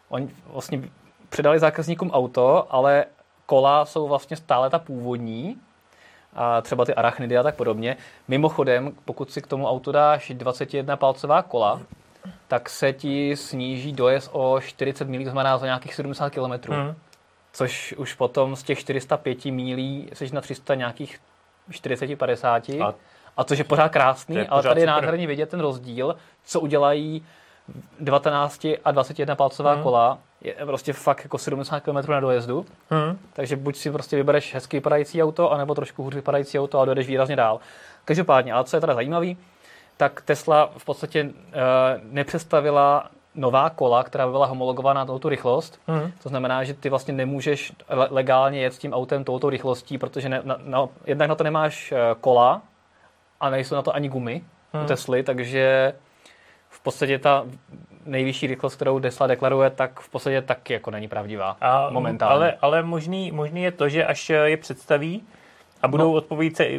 [0.10, 0.82] Oni vlastně
[1.30, 3.06] předali zákazníkům auto, ale
[3.50, 5.58] kola jsou vlastně stále ta původní,
[6.34, 7.98] a třeba ty arachnidy a tak podobně.
[8.28, 11.82] Mimochodem, pokud si k tomu autu dáš 21 palcová kola,
[12.48, 16.74] tak se ti sníží dojezd o 40 mílí, to znamená za nějakých 70 km.
[16.74, 16.96] Mm.
[17.54, 21.20] Což už potom z těch 405 mílí jsi na 300 nějakých
[21.72, 22.86] 40-50.
[22.86, 22.94] A,
[23.38, 27.26] a což je pořád krásný, je ale tady je nádherně vidět ten rozdíl, co udělají
[28.00, 29.84] 19 a 21 palcová mm.
[29.84, 32.66] kola je prostě fakt jako 70 km na dojezdu.
[32.90, 33.20] Hmm.
[33.34, 37.08] Takže buď si prostě vybereš hezky vypadající auto, anebo trošku hůř vypadající auto a dojedeš
[37.08, 37.60] výrazně dál.
[38.06, 39.28] Každopádně, ale co je teda zajímavé,
[39.98, 41.32] tak Tesla v podstatě uh,
[42.04, 45.80] nepředstavila nová kola, která by byla homologovaná tu rychlost.
[45.88, 46.12] Mm.
[46.24, 47.74] To znamená, že ty vlastně nemůžeš
[48.10, 51.92] legálně jet s tím autem touto rychlostí, protože ne, na, na, jednak na to nemáš
[51.92, 52.62] eh, kola
[53.40, 54.42] a nejsou na to ani gumy mm.
[54.74, 54.88] u hmm.
[54.88, 55.94] Tesly, takže
[56.70, 57.46] v podstatě ta
[58.10, 62.36] nejvyšší rychlost, kterou Tesla deklaruje, tak v podstatě taky jako není pravdivá a, momentálně.
[62.36, 65.24] Ale, ale možný, možný je to, že až je představí
[65.82, 66.24] a budou no.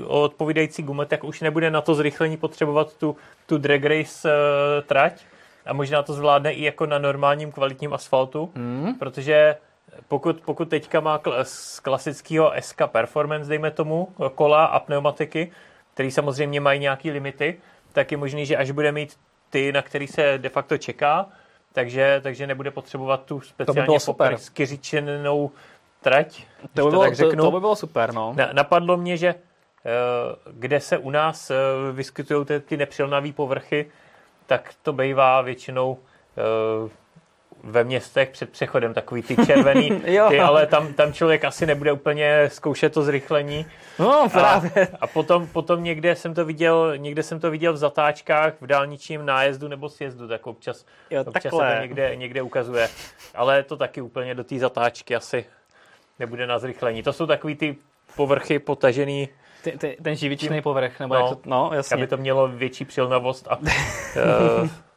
[0.08, 3.16] odpovídající gumy, tak už nebude na to zrychlení potřebovat tu,
[3.46, 5.24] tu drag race uh, trať
[5.66, 8.94] a možná to zvládne i jako na normálním kvalitním asfaltu, mm.
[8.98, 9.56] protože
[10.08, 15.50] pokud, pokud teďka má z klasického SK Performance, dejme tomu, kola a pneumatiky,
[15.94, 17.60] které samozřejmě mají nějaké limity,
[17.92, 19.16] tak je možný, že až bude mít
[19.50, 21.26] ty, na který se de facto čeká,
[21.72, 25.50] takže, takže nebude potřebovat tu speciálně to by poprskyřičenou
[26.02, 26.44] trať.
[26.74, 27.36] To by, bylo, tak řeknu.
[27.36, 28.32] To, to by bylo super, no.
[28.36, 29.40] Na, napadlo mě, že eh,
[30.52, 31.56] kde se u nás eh,
[31.92, 33.90] vyskytují ty, ty nepřilnavé povrchy,
[34.46, 36.90] tak to bývá většinou uh,
[37.62, 39.90] ve městech před přechodem, takový ty červený,
[40.28, 43.66] ty, ale tam, tam člověk asi nebude úplně zkoušet to zrychlení.
[43.98, 44.86] No, právě.
[44.86, 48.66] A, a potom, potom někde jsem to viděl, někde jsem to viděl v zatáčkách, v
[48.66, 52.88] dálničním nájezdu nebo sjezdu, tak občas, jo, občas se to někde, někde ukazuje.
[53.34, 55.44] Ale to taky úplně do té zatáčky asi
[56.18, 57.02] nebude na zrychlení.
[57.02, 57.76] To jsou takový ty
[58.16, 59.28] povrchy potažený
[59.62, 61.94] ty, ty, ten živičný povrch, nebo no, jak to, no, jasně.
[61.94, 63.66] Aby to mělo větší přilnavost a uh,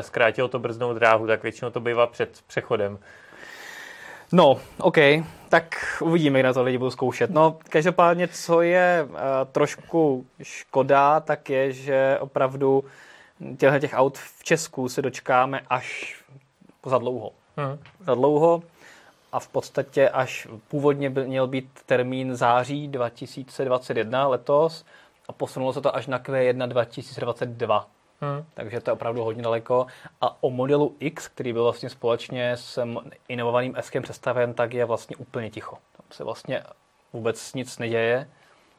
[0.00, 2.98] zkrátilo to brznou dráhu, tak většinou to bývá před přechodem.
[4.32, 4.96] No, OK,
[5.48, 7.30] tak uvidíme, jak na to lidi budou zkoušet.
[7.30, 9.16] No, každopádně, co je uh,
[9.52, 12.84] trošku škoda, tak je, že opravdu
[13.58, 16.16] těchto těch aut v Česku se dočkáme až
[16.86, 17.32] za dlouho.
[17.56, 17.78] Hmm.
[18.00, 18.62] Za dlouho
[19.32, 24.84] a v podstatě až původně byl, měl být termín září 2021 letos
[25.28, 27.86] a posunulo se to až na Q1 2022.
[28.20, 28.44] Hmm.
[28.54, 29.86] Takže to je opravdu hodně daleko.
[30.20, 32.84] A o modelu X, který byl vlastně společně s
[33.28, 35.76] inovovaným Skem představen, tak je vlastně úplně ticho.
[35.96, 36.62] Tam se vlastně
[37.12, 38.28] vůbec nic neděje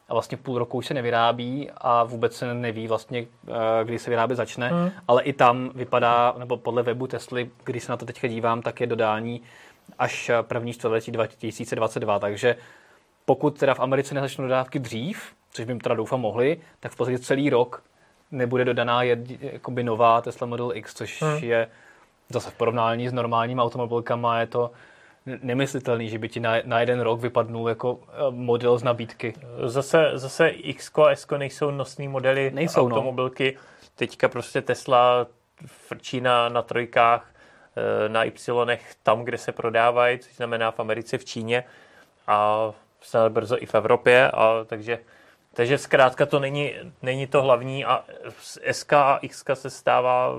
[0.10, 4.10] a vlastně půl roku už se nevyrábí a vůbec se neví vlastně, eh, kdy se
[4.10, 4.91] vyrábět začne, hmm.
[5.08, 8.82] ale i tam vypadá, nebo podle webu Tesly, když se na to teďka dívám, tak
[8.82, 9.41] je dodání
[9.99, 12.56] až první čtvrtletí 2022, takže
[13.25, 17.19] pokud teda v Americe nezačnou dodávky dřív, což by teda doufám mohli, tak v podstatě
[17.19, 17.84] celý rok
[18.32, 21.38] nebude dodaná jed, jakoby nová Tesla Model X, což hmm.
[21.38, 21.68] je
[22.30, 24.72] zase v porovnání s normálními automobilkama je to
[25.42, 29.34] nemyslitelný, že by ti na, na jeden rok vypadnul jako eh, model z nabídky.
[29.65, 32.96] Zase, zase X a S nejsou nosné modely nejsou, no.
[32.96, 33.54] automobilky.
[33.56, 33.62] No.
[33.96, 35.28] Teďka prostě Tesla
[35.65, 37.30] frčí na, na trojkách
[37.80, 41.63] Eh, na Y tam, kde se prodávají, což znamená v Americe, v Číně
[42.28, 45.00] a snad brzo i v Evropě, a takže
[45.54, 48.04] takže zkrátka to není, není to hlavní a
[48.72, 50.36] SK a X se stává,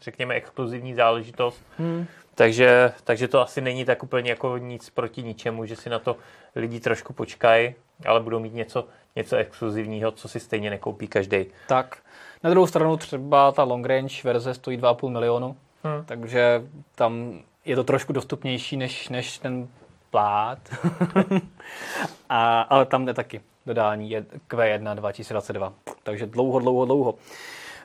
[0.00, 1.62] řekněme, exkluzivní záležitost.
[1.78, 2.06] Hmm.
[2.34, 6.16] Takže, takže to asi není tak úplně jako nic proti ničemu, že si na to
[6.56, 7.74] lidi trošku počkají,
[8.06, 11.46] ale budou mít něco, něco exkluzivního, co si stejně nekoupí každý.
[11.68, 11.98] Tak.
[12.42, 16.04] Na druhou stranu třeba ta long range verze stojí 2,5 milionu, Hmm.
[16.04, 16.62] Takže
[16.94, 19.68] tam je to trošku dostupnější než, než ten
[20.10, 20.58] plát.
[22.28, 25.72] A, ale tam je taky dodání je Q1 2022.
[26.02, 27.14] Takže dlouho, dlouho, dlouho.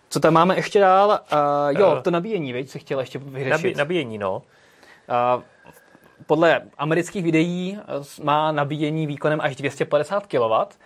[0.09, 1.09] Co tam máme ještě dál?
[1.09, 3.77] Uh, jo, uh, to nabíjení, veď, se chtěl ještě vyřešit.
[3.77, 4.41] nabíjení, no.
[5.35, 5.43] Uh,
[6.27, 7.79] podle amerických videí
[8.23, 10.77] má nabíjení výkonem až 250 kW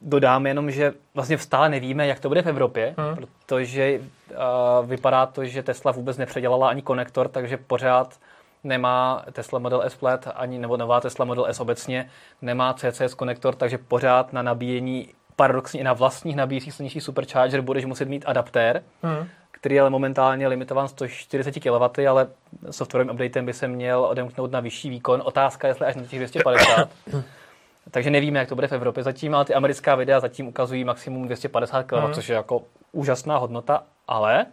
[0.00, 3.16] Dodám jenom, že vlastně stále nevíme, jak to bude v Evropě, hmm.
[3.16, 8.18] protože uh, vypadá to, že Tesla vůbec nepředělala ani konektor, takže pořád
[8.64, 12.10] nemá Tesla Model S Flat, ani, nebo nová Tesla Model S obecně,
[12.42, 17.84] nemá CCS konektor, takže pořád na nabíjení, paradoxně i na vlastních nabíjecích silnějších supercharger budeš
[17.84, 19.28] muset mít adaptér, hmm.
[19.50, 22.28] který je ale momentálně limitován 140 kW, ale
[22.70, 25.22] softwarovým updatem by se měl odemknout na vyšší výkon.
[25.24, 26.88] Otázka, jestli až na těch 250.
[27.90, 31.24] Takže nevíme, jak to bude v Evropě zatím, ale ty americká videa zatím ukazují maximum
[31.24, 32.12] 250 kW, mm.
[32.12, 34.46] což je jako úžasná hodnota, ale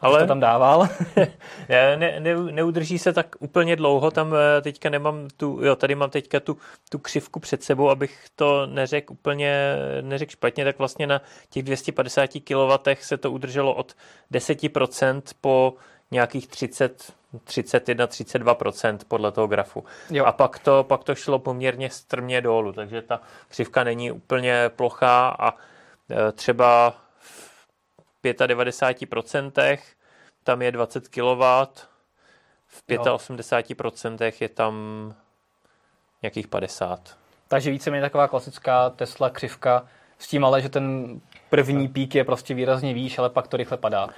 [0.00, 0.88] ale to tam dával.
[1.68, 6.10] ne, ne, neudrží se tak úplně dlouho, tam eh, teďka nemám tu, jo, tady mám
[6.10, 6.56] teďka tu,
[6.88, 12.30] tu křivku před sebou, abych to neřekl úplně, neřekl špatně, tak vlastně na těch 250
[12.44, 13.94] kW se to udrželo od
[14.32, 15.74] 10% po
[16.10, 17.12] nějakých 30,
[17.44, 19.84] 31, 32% podle toho grafu.
[20.10, 20.24] Jo.
[20.24, 25.28] A pak to, pak to šlo poměrně strmě dolů, takže ta křivka není úplně plochá
[25.28, 25.54] a
[26.10, 26.94] e, třeba
[28.24, 29.78] 95%
[30.44, 31.42] tam je 20 kW,
[32.66, 34.74] v 85% je tam
[36.22, 37.18] nějakých 50.
[37.48, 39.86] Takže víceméně taková klasická Tesla křivka,
[40.20, 43.76] s tím ale, že ten první pík je prostě výrazně výš, ale pak to rychle
[43.76, 44.04] padá.
[44.04, 44.10] Uh,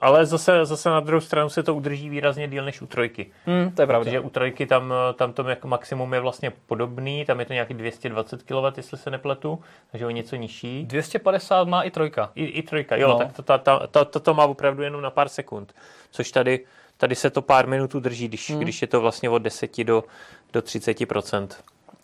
[0.00, 3.30] ale zase, zase na druhou stranu se to udrží výrazně díl než u trojky.
[3.46, 4.04] Hmm, to je pravda.
[4.04, 7.74] Protože u trojky tam, tam to jako maximum je vlastně podobný, tam je to nějaký
[7.74, 10.84] 220 kW, jestli se nepletu, takže o něco nižší.
[10.86, 12.30] 250 má i trojka.
[12.34, 13.18] I, i trojka, jo, no.
[13.18, 15.74] tak to, to, to, to, to, to má opravdu jenom na pár sekund,
[16.10, 16.60] což tady,
[16.96, 18.60] tady se to pár minut drží, když, hmm.
[18.60, 20.04] když je to vlastně od 10 do,
[20.52, 21.48] do 30%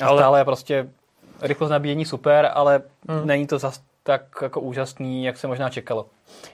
[0.02, 0.88] ale, ale prostě
[1.42, 3.26] rychlost nabíjení super, ale hmm.
[3.26, 6.06] není to zas tak jako úžasný, jak se možná čekalo.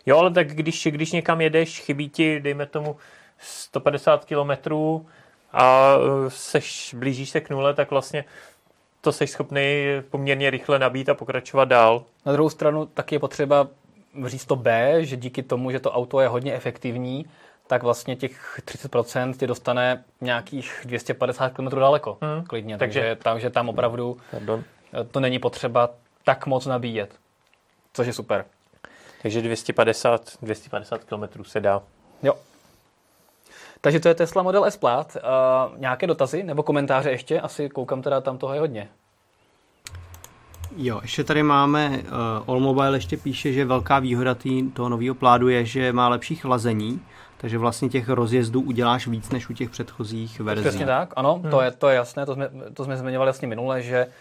[0.06, 2.96] Jo, ale tak když, když někam jedeš, chybí ti, dejme tomu,
[3.38, 5.06] 150 kilometrů
[5.52, 5.94] a
[6.26, 8.24] e, seš, blížíš se k nule, tak vlastně
[9.00, 12.02] to jsi schopný poměrně rychle nabít a pokračovat dál.
[12.26, 13.68] Na druhou stranu taky je potřeba
[14.26, 17.26] říct to B, že díky tomu, že to auto je hodně efektivní,
[17.66, 22.44] tak vlastně těch 30% ti dostane nějakých 250 km daleko, hmm.
[22.44, 22.78] klidně.
[22.78, 24.64] Takže, takže, takže tam opravdu Pardon.
[25.10, 25.90] To není potřeba
[26.24, 27.14] tak moc nabíjet,
[27.92, 28.44] což je super.
[29.22, 31.82] Takže 250, 250 km se dá.
[32.22, 32.34] Jo.
[33.80, 35.16] Takže to je Tesla Model S Plaid.
[35.16, 37.40] Uh, nějaké dotazy nebo komentáře ještě?
[37.40, 38.88] Asi koukám teda, tam toho je hodně.
[40.76, 45.48] Jo, ještě tady máme, uh, Allmobile ještě píše, že velká výhoda tý, toho nového pládu
[45.48, 47.00] je, že má lepší chlazení,
[47.36, 50.68] takže vlastně těch rozjezdů uděláš víc než u těch předchozích verzí.
[50.68, 51.50] Přesně tak, ano, hmm.
[51.50, 54.12] to, je, to je jasné, to jsme, to jsme zmiňovali jasně minule, že uh,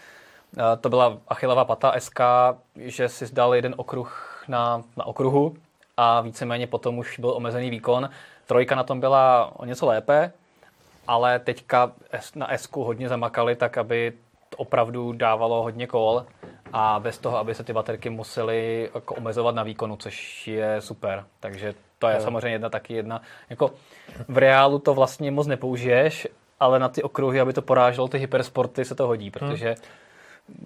[0.80, 2.20] to byla Achillová pata SK,
[2.76, 5.54] že si zdal jeden okruh na, na okruhu
[5.96, 8.10] a víceméně potom už byl omezený výkon.
[8.46, 10.32] Trojka na tom byla o něco lépe,
[11.06, 11.92] ale teďka
[12.34, 14.12] na S hodně zamakali tak, aby
[14.56, 16.26] opravdu dávalo hodně kol
[16.72, 21.24] a bez toho, aby se ty baterky musely jako omezovat na výkonu, což je super.
[21.40, 22.20] Takže to je no.
[22.20, 23.22] samozřejmě jedna taky jedna.
[23.50, 23.70] Jako
[24.28, 26.28] v reálu to vlastně moc nepoužiješ,
[26.60, 29.76] ale na ty okruhy, aby to poráželo ty hypersporty, se to hodí, protože hmm.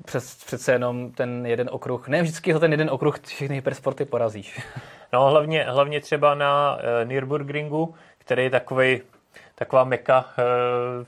[0.05, 4.61] Přes, přece jenom ten jeden okruh, ne vždycky to ten jeden okruh všechny hypersporty porazíš.
[5.13, 9.03] No hlavně, hlavně třeba na uh, Nürburgringu, který je takový,
[9.55, 10.25] taková meka
[10.99, 11.07] uh,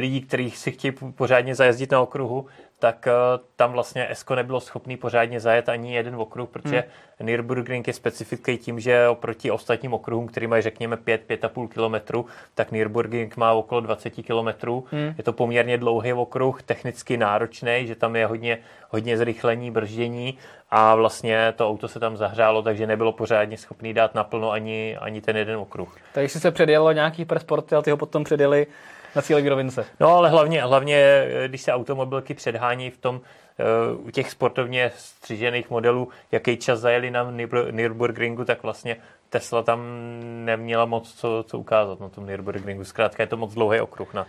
[0.00, 2.46] lidí, kteří si chtějí pořádně zajezdit na okruhu,
[2.78, 6.84] tak uh, tam vlastně Esko nebylo schopný pořádně zajet ani jeden okruh, protože
[7.18, 7.26] hmm.
[7.26, 13.36] Nürburgring je specifický tím, že oproti ostatním okruhům, který mají řekněme 5-5,5 km, tak Nürburgring
[13.36, 14.70] má okolo 20 km.
[14.90, 15.14] Hmm.
[15.18, 18.58] Je to poměrně dlouhý okruh, technicky náročný, že tam je hodně,
[18.90, 20.38] hodně zrychlení, brždění
[20.70, 25.20] a vlastně to auto se tam zahřálo, takže nebylo pořádně schopný dát naplno ani, ani
[25.20, 25.96] ten jeden okruh.
[26.12, 28.66] Takže se předjelo nějaký persporty, ale ty ho potom předjeli
[29.16, 29.86] na cílové rovince.
[30.00, 33.20] No ale hlavně, hlavně, když se automobilky předhání v tom,
[33.58, 33.64] eh,
[33.96, 37.30] u těch sportovně střižených modelů, jaký čas zajeli na
[37.70, 38.96] Nürburgringu, tak vlastně
[39.30, 39.80] Tesla tam
[40.44, 42.84] neměla moc co, co ukázat na tom Nürburgringu.
[42.84, 44.26] Zkrátka je to moc dlouhý okruh na,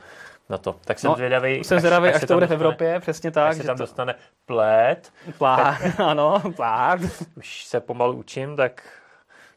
[0.50, 0.76] na to.
[0.86, 3.52] Tak jsem no, zvědavý, jsem zvědavý, až, až, až to bude v Evropě, přesně tak.
[3.52, 3.84] Až se tam to...
[3.84, 4.16] dostane
[4.46, 5.14] plét.
[5.38, 7.00] Plát, tak, ano, plát.
[7.38, 8.84] Už se pomalu učím, tak,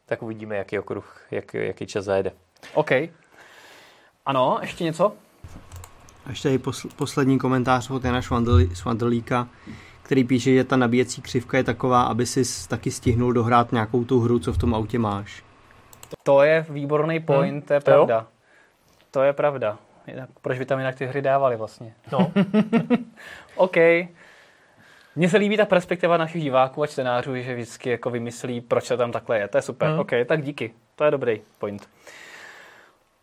[0.06, 2.32] tak uvidíme, jaký okruh, jak, jaký čas zajede.
[2.74, 2.90] OK.
[4.26, 5.12] Ano, ještě něco?
[6.26, 8.20] A ještě tady posl- poslední komentář od Jana
[8.74, 9.48] Švandlíka,
[10.02, 14.20] který píše, že ta nabíjecí křivka je taková, aby si taky stihnul dohrát nějakou tu
[14.20, 15.44] hru, co v tom autě máš.
[16.22, 18.14] To je výborný point, hmm, to je pravda.
[18.14, 18.26] Jo?
[19.10, 19.78] To je pravda.
[20.06, 21.94] Jinak, proč by tam jinak ty hry dávali vlastně?
[22.12, 22.32] No.
[23.56, 23.76] OK.
[25.16, 28.96] Mně se líbí ta perspektiva našich diváků a čtenářů, že vždycky jako vymyslí, proč to
[28.96, 29.48] tam takhle je.
[29.48, 29.90] To je super.
[29.90, 30.00] Hmm.
[30.00, 30.74] OK, tak díky.
[30.96, 31.88] To je dobrý point.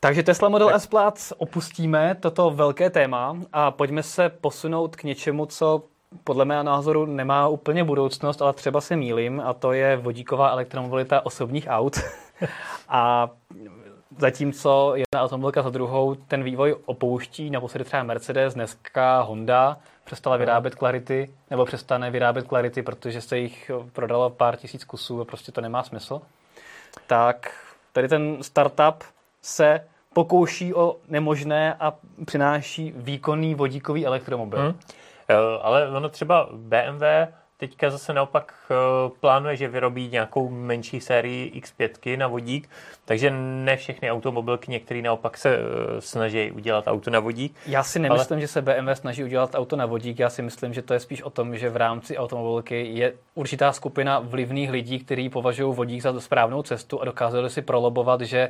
[0.03, 5.45] Takže Tesla Model S Plaid opustíme toto velké téma a pojďme se posunout k něčemu,
[5.45, 5.83] co
[6.23, 11.25] podle mého názoru nemá úplně budoucnost, ale třeba se mýlim, a to je vodíková elektromobilita
[11.25, 11.99] osobních aut.
[12.89, 13.29] a
[14.17, 20.75] zatímco jedna automobilka za druhou ten vývoj opouští, naposledy třeba Mercedes, dneska Honda přestala vyrábět
[20.75, 25.61] Clarity, nebo přestane vyrábět Clarity, protože se jich prodalo pár tisíc kusů a prostě to
[25.61, 26.21] nemá smysl.
[27.07, 27.51] Tak
[27.93, 29.03] tady ten startup
[29.41, 31.93] se pokouší o nemožné a
[32.25, 34.59] přináší výkonný vodíkový elektromobil.
[34.59, 34.75] Hmm.
[35.61, 37.03] Ale ono třeba BMW
[37.61, 38.75] teďka zase naopak eh,
[39.19, 42.69] plánuje, že vyrobí nějakou menší sérii X5 na vodík,
[43.05, 47.55] takže ne všechny automobilky, některé naopak se eh, snaží udělat auto na vodík.
[47.67, 48.41] Já si nemyslím, ale...
[48.41, 51.21] že se BMW snaží udělat auto na vodík, já si myslím, že to je spíš
[51.21, 56.19] o tom, že v rámci automobilky je určitá skupina vlivných lidí, kteří považují vodík za
[56.19, 58.49] správnou cestu a dokázali si prolobovat, že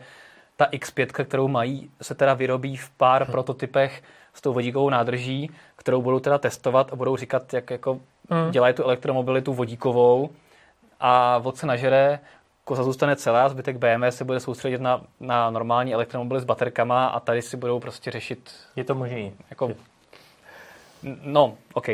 [0.61, 3.31] ta X5, kterou mají, se teda vyrobí v pár hmm.
[3.31, 4.03] prototypech
[4.33, 7.99] s tou vodíkovou nádrží, kterou budou teda testovat a budou říkat, jak jako
[8.29, 8.51] hmm.
[8.51, 10.29] dělají tu elektromobilitu vodíkovou
[10.99, 12.19] a vod se nažere,
[12.63, 17.19] koza zůstane celá, zbytek BMW se bude soustředit na, na normální elektromobily s baterkama a
[17.19, 18.51] tady si budou prostě řešit...
[18.75, 19.33] Je to možný.
[19.49, 19.71] Jako,
[21.23, 21.87] no, OK.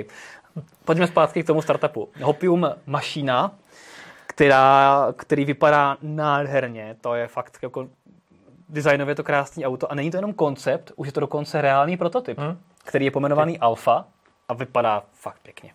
[0.86, 2.09] Pojďme zpátky k tomu startupu.
[2.22, 3.51] Hopium Mašina
[4.38, 6.95] která, který vypadá nádherně.
[7.01, 7.88] To je fakt jako
[8.70, 12.38] designově to krásný auto a není to jenom koncept, už je to dokonce reálný prototyp,
[12.38, 12.57] hmm.
[12.84, 14.05] který je pomenovaný Alfa
[14.47, 15.72] a vypadá fakt pěkně.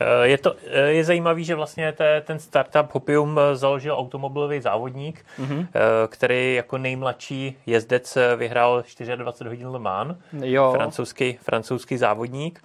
[0.00, 4.60] Eh, je, to, eh, je zajímavý, že vlastně te, ten startup Hopium eh, založil automobilový
[4.60, 5.66] závodník, mm-hmm.
[6.08, 8.84] který jako nejmladší jezdec vyhrál
[9.16, 10.72] 24 hodin Le Mans, jo.
[10.76, 12.62] Francouzský, francouzský závodník.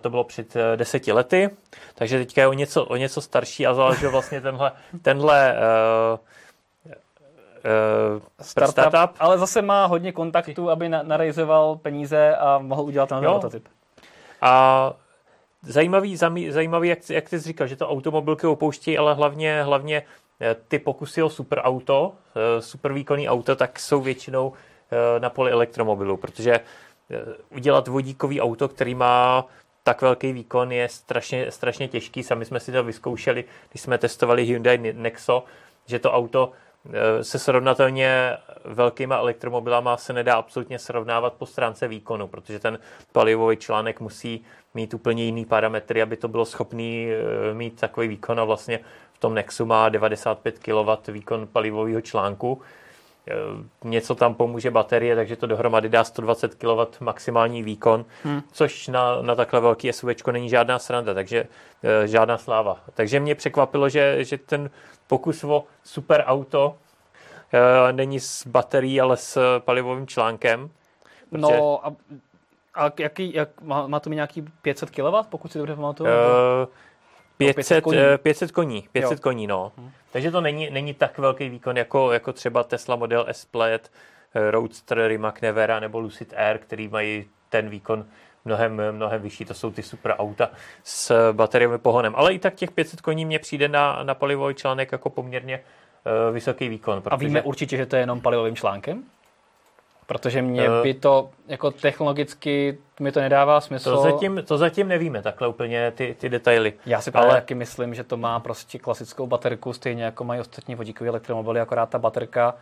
[0.00, 1.50] To bylo před deseti lety,
[1.94, 4.72] takže teďka je o něco, o něco starší a založil vlastně tenhle,
[5.02, 6.18] tenhle uh,
[7.64, 9.16] uh, startup, startup.
[9.18, 13.68] Ale zase má hodně kontaktů, aby narejzoval peníze a mohl udělat ten prototyp.
[14.40, 14.92] A
[15.62, 16.16] zajímavý,
[16.50, 20.02] zajímavý jak, jak jsi říkal, že to automobilky opouští, ale hlavně, hlavně
[20.40, 24.52] eh, ty pokusy o super auto, eh, super výkonný auto, tak jsou většinou
[25.18, 26.60] na poli elektromobilu, protože
[27.50, 29.46] udělat vodíkový auto, který má
[29.84, 32.22] tak velký výkon je strašně, strašně těžký.
[32.22, 35.44] Sami jsme si to vyzkoušeli, když jsme testovali Hyundai Nexo,
[35.86, 36.52] že to auto
[37.22, 42.78] se srovnatelně velkýma elektromobilama se nedá absolutně srovnávat po stránce výkonu, protože ten
[43.12, 48.40] palivový článek musí mít úplně jiný parametry, aby to bylo schopný eh, mít takový výkon
[48.40, 48.80] a vlastně
[49.12, 52.62] v tom Nexu má 95 kW výkon palivového článku.
[53.30, 53.34] Eh,
[53.84, 58.42] něco tam pomůže baterie, takže to dohromady dá 120 kW maximální výkon, hmm.
[58.52, 61.46] což na, na takhle velký SUV není žádná sranda, takže
[61.82, 62.80] e, žádná sláva.
[62.94, 64.70] Takže mě překvapilo, že, že ten
[65.06, 66.76] pokus o super auto
[67.88, 70.70] e, není s baterií, ale s palivovým článkem.
[71.30, 71.40] Protože...
[71.40, 71.92] No a
[72.76, 76.10] a jaký, jak, má, má to mi nějaký 500 kW, pokud si dobře pamatuju?
[76.10, 76.68] Uh,
[77.36, 77.98] 500, 500 koní.
[78.18, 79.22] 500 koní, 500 jo.
[79.22, 79.72] koní no.
[79.76, 79.90] Hmm.
[80.12, 83.92] Takže to není, není tak velký výkon jako, jako třeba Tesla Model S Plaid,
[84.34, 88.06] eh, Roadster, Rimac Nevera nebo Lucid Air, který mají ten výkon
[88.44, 89.44] mnohem, mnohem vyšší.
[89.44, 90.50] To jsou ty super auta
[90.84, 92.12] s bateriovým pohonem.
[92.16, 96.34] Ale i tak těch 500 koní mě přijde na, na palivový článek jako poměrně uh,
[96.34, 97.02] vysoký výkon.
[97.02, 97.14] Protože...
[97.14, 99.04] A víme určitě, že to je jenom palivovým článkem?
[100.06, 103.96] Protože mě uh, by to jako technologicky mi to nedává smysl.
[103.96, 106.72] To zatím, to zatím nevíme takhle úplně ty, ty detaily.
[106.86, 107.40] Já si právě ale...
[107.40, 111.90] taky myslím, že to má prostě klasickou baterku, stejně jako mají ostatní vodíkové elektromobily, akorát
[111.90, 112.54] ta baterka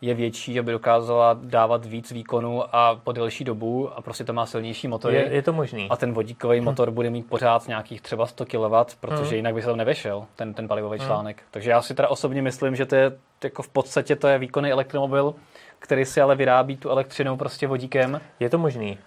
[0.00, 4.46] je větší, aby dokázala dávat víc výkonu a po delší dobu a prostě to má
[4.46, 5.16] silnější motory.
[5.16, 5.88] Je, je to možný.
[5.90, 6.64] A ten vodíkový hmm.
[6.64, 9.34] motor bude mít pořád nějakých třeba 100 kW, protože hmm.
[9.34, 11.06] jinak by se tam nevešel, ten, ten palivový hmm.
[11.06, 11.42] článek.
[11.50, 13.12] Takže já si teda osobně myslím, že to je
[13.44, 15.34] jako v podstatě to je výkonný elektromobil,
[15.80, 18.20] který si ale vyrábí tu elektřinu prostě vodíkem.
[18.40, 18.98] Je to možný.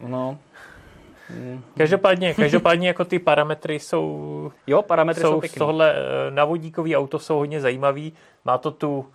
[0.00, 0.38] No.
[1.76, 6.96] Každopádně, každopádně jako ty parametry jsou, jo, parametry jsou, jsou z tohle eh, na vodíkový
[6.96, 8.12] auto jsou hodně zajímavý.
[8.44, 9.06] Má to tu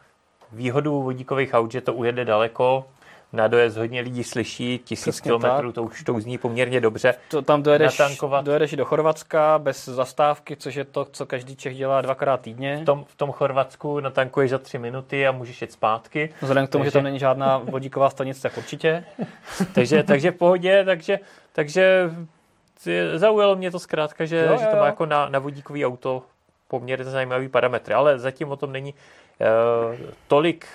[0.52, 2.86] výhodu vodíkových aut, že to ujede daleko,
[3.34, 7.14] na dojezd hodně lidí slyší, tisíc kilometrů, to už to zní poměrně dobře.
[7.30, 8.46] To tam dojedeš, natankovat.
[8.46, 12.80] dojedeš do Chorvatska bez zastávky, což je to, co každý Čech dělá dvakrát týdně.
[12.82, 16.34] V tom, v tom Chorvatsku natankuješ za tři minuty a můžeš jet zpátky.
[16.42, 16.90] Vzhledem k tomu, takže...
[16.90, 19.04] že tam není žádná vodíková stanice, tak určitě.
[19.74, 21.20] takže, takže v pohodě, takže,
[21.54, 22.12] takže
[23.16, 24.58] zaujalo mě to zkrátka, že, jo, jo.
[24.58, 26.24] že to má jako na, na vodíkový auto
[26.68, 29.96] poměrně zajímavý parametry, ale zatím o tom není uh,
[30.28, 30.68] tolik,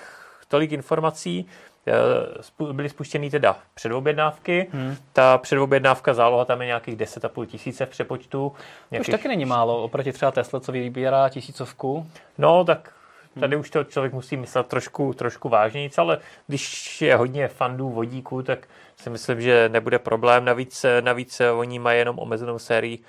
[0.47, 1.47] tolik informací.
[1.87, 4.67] Eh, byly spuštěny teda předobjednávky.
[4.71, 4.95] Hmm.
[5.13, 8.53] Ta předobjednávka záloha tam je nějakých 10,5 tisíce v přepočtu.
[8.91, 9.13] Nějakých...
[9.13, 12.07] Už taky není málo, oproti třeba Tesla, co vybírá tisícovku.
[12.37, 12.93] No, tak
[13.39, 13.61] tady hmm.
[13.61, 18.67] už to člověk musí myslet trošku, trošku vážnějíc, ale když je hodně fandů vodíků, tak
[18.97, 20.45] si myslím, že nebude problém.
[20.45, 22.99] Navíc, navíc oni mají jenom omezenou sérii,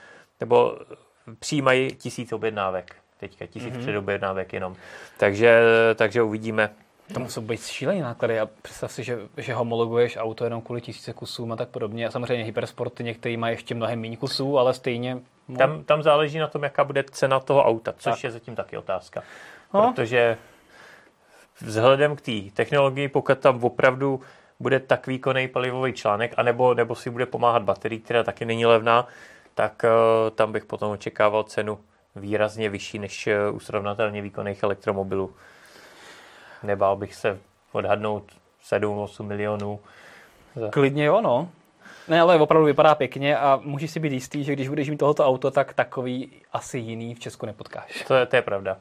[0.40, 0.78] nebo
[1.38, 2.96] přijímají tisíc objednávek.
[3.20, 3.78] Teďka tisíc mm-hmm.
[3.78, 4.76] předobjednávek jenom.
[5.18, 5.60] Takže,
[5.94, 6.70] takže uvidíme.
[7.14, 11.12] To musí být šílený náklady a představ si, že, že homologuješ auto jenom kvůli tisíce
[11.12, 12.06] kusům a tak podobně.
[12.06, 15.18] A samozřejmě hypersporty některý mají ještě mnohem méně kusů, ale stejně...
[15.58, 18.24] Tam, tam záleží na tom, jaká bude cena toho auta, což tak.
[18.24, 19.22] je zatím taky otázka.
[19.74, 19.92] No.
[19.92, 20.38] Protože
[21.60, 24.20] vzhledem k té technologii, pokud tam opravdu
[24.60, 29.08] bude tak výkonný palivový článek, anebo, nebo si bude pomáhat baterii, která taky není levná,
[29.54, 31.78] tak uh, tam bych potom očekával cenu
[32.16, 35.34] výrazně vyšší než uh, u srovnatelně výkonných elektromobilů.
[36.66, 37.38] Nebál bych se
[37.72, 38.24] odhadnout
[38.70, 39.80] 7-8 milionů.
[40.70, 41.48] Klidně jo, no.
[42.08, 45.26] Ne, ale opravdu vypadá pěkně a můžeš si být jistý, že když budeš mít tohoto
[45.26, 48.04] auto, tak takový asi jiný v Česku nepotkáš.
[48.08, 48.76] To je, to je pravda.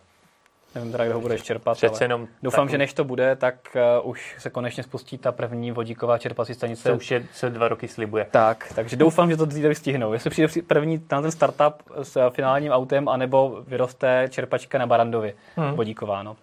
[0.76, 2.72] Nevím teda, kdo ho budeš čerpat, Přece ale jenom doufám, takový...
[2.72, 3.56] že než to bude, tak
[4.04, 6.90] uh, už se konečně spustí ta první vodíková čerpací stanice.
[6.90, 8.28] To už je, se dva roky slibuje.
[8.32, 10.14] Tak, takže doufám, že to dříve stihnou.
[10.14, 15.74] Jestli přijde první na ten startup s finálním autem, anebo vyroste čerpačka na Barandově hmm.
[15.74, 16.36] vodíková, no.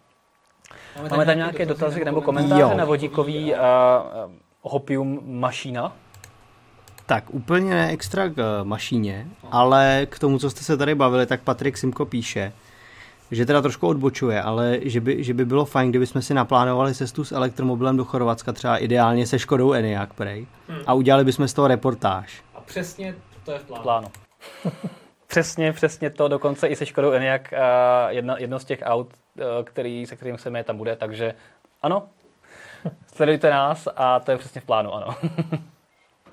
[0.97, 2.75] Máme, Máme tam nějaké dotazy nebo komentáře jo.
[2.77, 3.59] na vodíkový uh,
[4.63, 5.93] hopium mašína?
[7.07, 11.41] Tak úplně ne extra k mašíně, ale k tomu, co jste se tady bavili, tak
[11.41, 12.53] Patrik Simko píše,
[13.31, 16.95] že teda trošku odbočuje, ale že by, že by bylo fajn, kdyby jsme si naplánovali
[16.95, 20.79] cestu s elektromobilem do Chorvatska, třeba ideálně se Škodou Enyaq prej, hmm.
[20.87, 22.43] a udělali bychom z toho reportáž.
[22.55, 23.15] A přesně
[23.45, 23.83] to je v plánu.
[23.83, 24.09] plánu.
[25.33, 27.53] přesně, přesně to, dokonce i se Škodou Enyaq,
[28.09, 29.09] jedna, jedno z těch aut,
[29.65, 31.35] který, se kterým se tam bude, takže
[31.83, 32.09] ano,
[33.15, 35.17] sledujte nás a to je přesně v plánu, ano.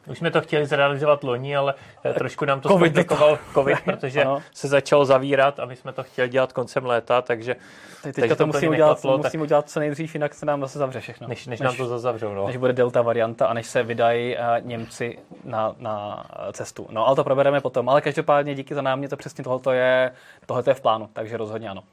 [0.07, 1.73] Už jsme to chtěli zrealizovat loni, ale
[2.05, 4.41] eh, trošku nám to COVID zkomplikoval COVID, protože ano.
[4.53, 7.55] se začalo zavírat a my jsme to chtěli dělat koncem léta, takže
[8.03, 10.99] Teď teďka to, musím udělat, nekaplo, musím udělat co nejdřív, jinak se nám zase zavře
[10.99, 11.27] všechno.
[11.27, 12.47] Než, než, než nám to zazavřou, no.
[12.47, 16.87] Než bude delta varianta a než se vydají uh, Němci na, na cestu.
[16.89, 17.89] No ale to probereme potom.
[17.89, 20.11] Ale každopádně díky za námě, to přesně tohoto je,
[20.45, 21.83] tohoto je v plánu, takže rozhodně ano.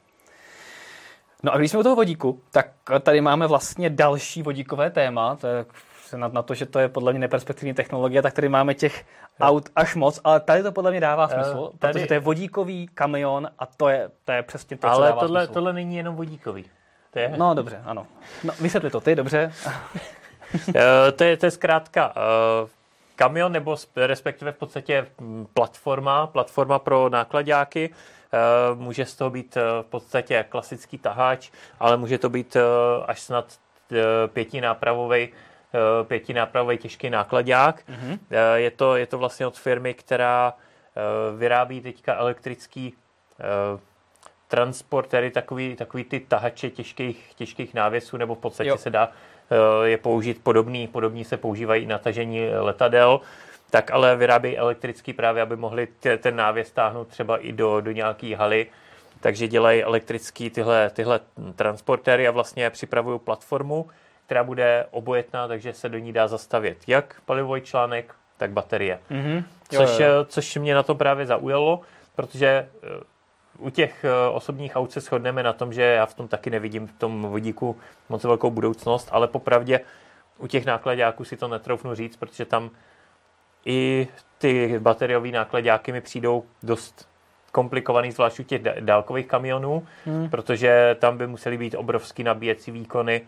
[1.43, 2.67] No a když jsme u toho vodíku, tak
[3.01, 5.65] tady máme vlastně další vodíkové téma, to je
[6.15, 9.05] na, na to, že to je podle mě neperspektivní technologie, tak tady máme těch
[9.41, 11.93] aut až moc, ale tady to podle mě dává smysl, uh, tady...
[11.93, 15.21] protože to je vodíkový kamion a to je, to je přesně to, ale co dává
[15.21, 15.53] tohle, smysl.
[15.53, 16.65] tohle není jenom vodíkový.
[17.11, 17.33] To je...
[17.37, 18.07] No dobře, ano.
[18.43, 19.51] No, vysvětli to ty, dobře.
[20.67, 20.73] uh,
[21.15, 22.69] to, je, to je zkrátka uh,
[23.15, 27.89] kamion, nebo respektive v podstatě hm, platforma, platforma pro nákladáky.
[28.73, 32.61] Uh, může z toho být uh, v podstatě klasický taháč, ale může to být uh,
[33.07, 33.45] až snad
[34.27, 35.46] pětinápravový Eh,
[36.03, 37.83] pětinápravový těžký nákladák.
[37.89, 38.19] Mm-hmm.
[38.55, 41.01] Je, to, je to vlastně od firmy, která eh,
[41.37, 42.93] vyrábí teďka elektrický
[44.47, 48.77] transportery, takový, takový ty tahače těžkých, těžkých návěsů, nebo v podstatě jo.
[48.77, 49.11] se dá
[49.83, 53.21] je použít podobný, podobný se používají na tažení letadel,
[53.69, 58.35] tak ale vyrábí elektrický právě, aby mohli ten návěs stáhnout třeba i do, do nějaké
[58.35, 58.67] haly,
[59.19, 61.19] takže dělají elektrický tyhle, tyhle
[61.55, 63.89] transportéry a vlastně připravují platformu,
[64.27, 68.99] která bude obojetná, takže se do ní dá zastavět jak palivový článek, tak baterie.
[69.11, 69.43] Mm-hmm.
[69.71, 70.07] Jo, což, jo.
[70.25, 71.81] což mě na to právě zaujalo,
[72.15, 72.87] protože eh,
[73.57, 76.87] u těch eh, osobních aut se shodneme na tom, že já v tom taky nevidím
[76.87, 77.77] v tom vodíku
[78.09, 79.79] moc velkou budoucnost, ale popravdě
[80.37, 82.69] u těch nákladáků si to netroufnu říct, protože tam
[83.65, 84.07] i
[84.37, 87.09] ty bateriové nákladáky mi přijdou dost
[87.51, 90.29] komplikovaný, zvlášť u těch dálkových kamionů, hmm.
[90.29, 93.27] protože tam by musely být obrovský nabíjecí výkony, Eh,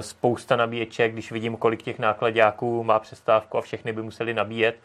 [0.00, 4.76] spousta nabíječek, když vidím, kolik těch nákladňáků má přestávku a všechny by museli nabíjet,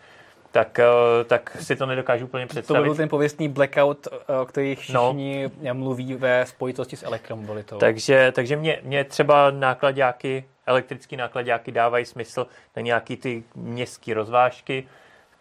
[0.52, 2.80] tak, eh, tak si to nedokážu úplně představit.
[2.80, 5.74] To byl ten pověstný blackout, eh, o kterých všichni no.
[5.74, 7.78] mluví ve spojitosti s elektromobilitou.
[7.78, 14.88] Takže, takže mě, mě třeba nákladňáky, elektrické nákladňáky dávají smysl na nějaký ty městské rozvážky,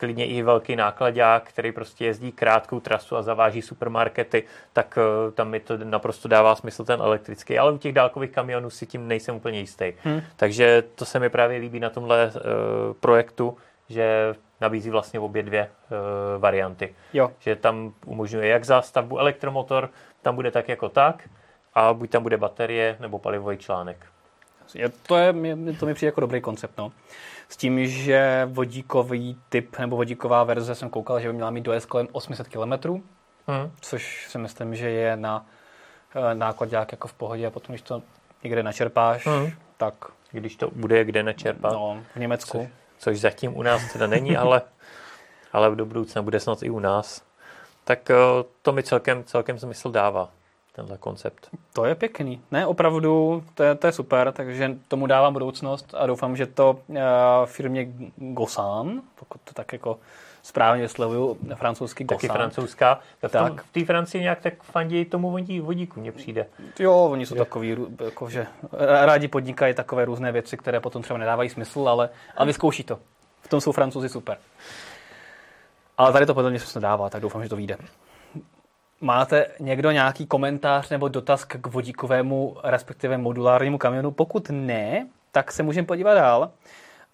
[0.01, 5.48] klidně i velký nákladák, který prostě jezdí krátkou trasu a zaváží supermarkety, tak uh, tam
[5.48, 7.59] mi to naprosto dává smysl ten elektrický.
[7.59, 9.92] Ale u těch dálkových kamionů si tím nejsem úplně jistý.
[10.03, 10.22] Hmm.
[10.36, 12.40] Takže to se mi právě líbí na tomhle uh,
[13.01, 13.57] projektu,
[13.88, 16.94] že nabízí vlastně obě dvě uh, varianty.
[17.12, 17.30] Jo.
[17.38, 19.90] Že tam umožňuje jak zástavbu elektromotor,
[20.22, 21.28] tam bude tak jako tak,
[21.74, 24.07] a buď tam bude baterie nebo palivový článek.
[24.74, 25.34] Je, to, je,
[25.80, 26.78] to mi přijde jako dobrý koncept.
[26.78, 26.92] No.
[27.51, 31.86] S tím, že vodíkový typ nebo vodíková verze jsem koukal, že by měla mít dojezd
[31.86, 32.88] kolem 800 km,
[33.46, 33.72] hmm.
[33.80, 35.46] což si myslím, že je na
[36.14, 38.03] eh, nákladák jako v pohodě a potom, když to
[38.42, 39.51] někde načerpáš, hmm.
[39.76, 39.94] tak...
[40.32, 41.72] Když to bude kde načerpat.
[41.72, 42.59] No, v Německu.
[42.59, 44.62] Což, což zatím u nás teda není, ale,
[45.53, 47.22] ale do budoucna bude snad i u nás.
[47.84, 48.14] Tak eh,
[48.62, 50.30] to mi celkem, celkem smysl dává
[50.81, 51.49] tenhle koncept.
[51.72, 52.41] To je pěkný.
[52.51, 56.78] Ne, opravdu, to je, to je super, takže tomu dávám budoucnost a doufám, že to
[56.89, 56.97] uh,
[57.45, 59.99] firmě Gosan, pokud to tak jako
[60.43, 62.18] správně vyslovuju, francouzský Gosan.
[62.18, 63.01] Taky francouzská.
[63.26, 63.64] V, tom, tak.
[63.64, 66.47] v té Francii nějak tak fandí tomu vodí, vodíku, mně přijde.
[66.78, 68.47] Jo, oni jsou takový, jako, že
[68.78, 72.99] rádi podnikají takové různé věci, které potom třeba nedávají smysl, ale, ale vyzkouší to.
[73.43, 74.39] V tom jsou francouzi super.
[75.99, 77.76] Ale tady to podle mě smysl dává, tak doufám, že to vyjde.
[79.01, 84.11] Máte někdo nějaký komentář nebo dotaz k vodíkovému, respektive modulárnímu kamionu?
[84.11, 86.51] Pokud ne, tak se můžeme podívat dál.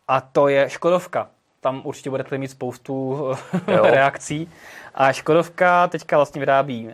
[0.09, 1.29] A to je Škodovka.
[1.61, 3.25] Tam určitě budete mít spoustu
[3.67, 4.51] reakcí.
[4.95, 6.93] A Škodovka teďka vlastně vyrábí uh,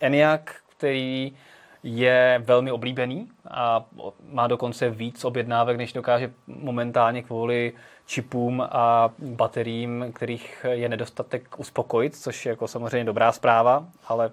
[0.00, 0.42] Enyaq,
[0.76, 1.32] který
[1.82, 3.84] je velmi oblíbený a
[4.30, 7.72] má dokonce víc objednávek, než dokáže momentálně kvůli
[8.08, 14.30] čipům a bateriím, kterých je nedostatek uspokojit, což je jako samozřejmě dobrá zpráva, ale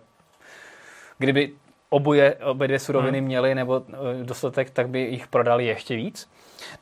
[1.17, 1.51] kdyby
[1.89, 3.27] oboje, obě dvě suroviny hmm.
[3.27, 6.29] měly nebo eh, dostatek, tak by jich prodali ještě víc.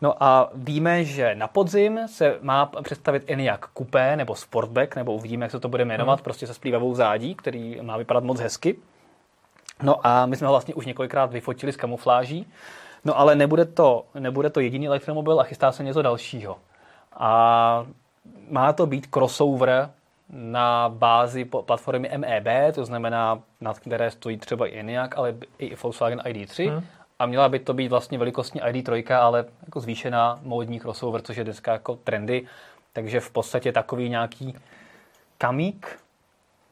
[0.02, 5.46] No a víme, že na podzim se má představit Enyaq Coupé nebo Sportback, nebo uvidíme,
[5.46, 6.24] jak se to bude jmenovat, hmm.
[6.24, 8.76] prostě se splývavou zádí, který má vypadat moc hezky.
[9.84, 12.48] No a my jsme ho vlastně už několikrát vyfotili s kamufláží,
[13.06, 16.58] no ale nebude to, nebude to jediný elektromobil a chystá se něco dalšího.
[17.18, 17.86] A
[18.50, 19.90] má to být crossover
[20.30, 26.20] na bázi platformy MEB, to znamená, nad které stojí třeba i Enyaq, ale i Volkswagen
[26.20, 26.70] ID3.
[26.70, 26.86] Hmm.
[27.20, 31.44] A měla by to být vlastně velikostní ID3, ale jako zvýšená módní crossover, což je
[31.44, 32.48] dneska jako trendy.
[32.94, 34.56] Takže v podstatě takový nějaký
[35.38, 36.00] kamík,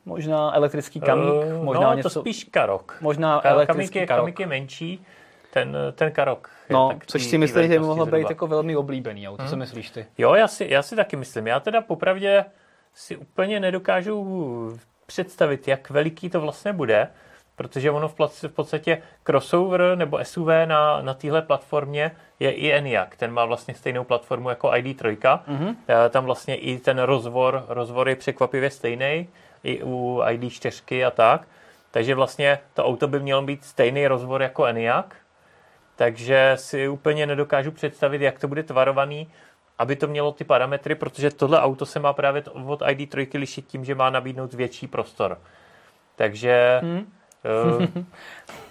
[0.05, 2.09] možná elektrický kamík, uh, možná no, něco...
[2.09, 2.97] to spíš karok.
[3.01, 4.23] Možná Ka- elektrický kamík je, karok.
[4.23, 5.05] Kamík je menší,
[5.53, 6.49] ten, ten karok.
[6.71, 9.43] No, což si myslím, že by mohlo být jako velmi oblíbený auto.
[9.43, 9.49] Hmm.
[9.49, 10.05] Co myslíš ty?
[10.17, 11.47] Jo, já si, já si taky myslím.
[11.47, 12.45] Já teda popravdě
[12.93, 17.07] si úplně nedokážu představit, jak veliký to vlastně bude,
[17.55, 18.15] protože ono v
[18.55, 23.15] podstatě crossover nebo SUV na, na téhle platformě je i Enyaq.
[23.17, 25.17] Ten má vlastně stejnou platformu jako ID3.
[25.17, 25.75] Mm-hmm.
[26.09, 29.29] Tam vlastně i ten rozvor, rozvor je překvapivě stejný,
[29.63, 31.47] i u ID4 a tak.
[31.91, 35.05] Takže vlastně to auto by mělo být stejný rozvor jako Enyaq.
[36.01, 39.27] Takže si úplně nedokážu představit, jak to bude tvarovaný
[39.79, 43.85] aby to mělo ty parametry, protože tohle auto se má právě od ID3 lišit tím,
[43.85, 45.37] že má nabídnout větší prostor.
[46.15, 47.11] Takže hmm.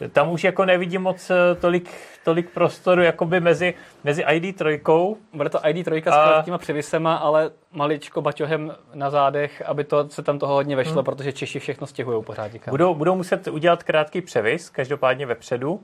[0.05, 1.91] uh, tam už jako nevidím moc eh, tolik,
[2.25, 3.75] tolik prostoru jakoby mezi,
[4.05, 5.17] mezi ID3.
[5.33, 6.43] Bude to ID3 a...
[6.43, 10.95] s těma převisema, ale maličko baťohem na zádech, aby to se tam toho hodně vešlo,
[10.95, 11.05] hmm.
[11.05, 12.51] protože Češi všechno stěhují pořád.
[12.71, 15.81] Budou, budou muset udělat krátký převis, každopádně vepředu,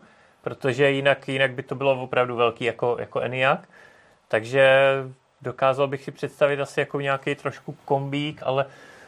[0.47, 3.61] protože jinak, jinak by to bylo opravdu velký jako, jako Enyaq.
[4.29, 4.95] Takže
[5.43, 8.67] dokázal bych si představit asi jako nějaký trošku kombík, ale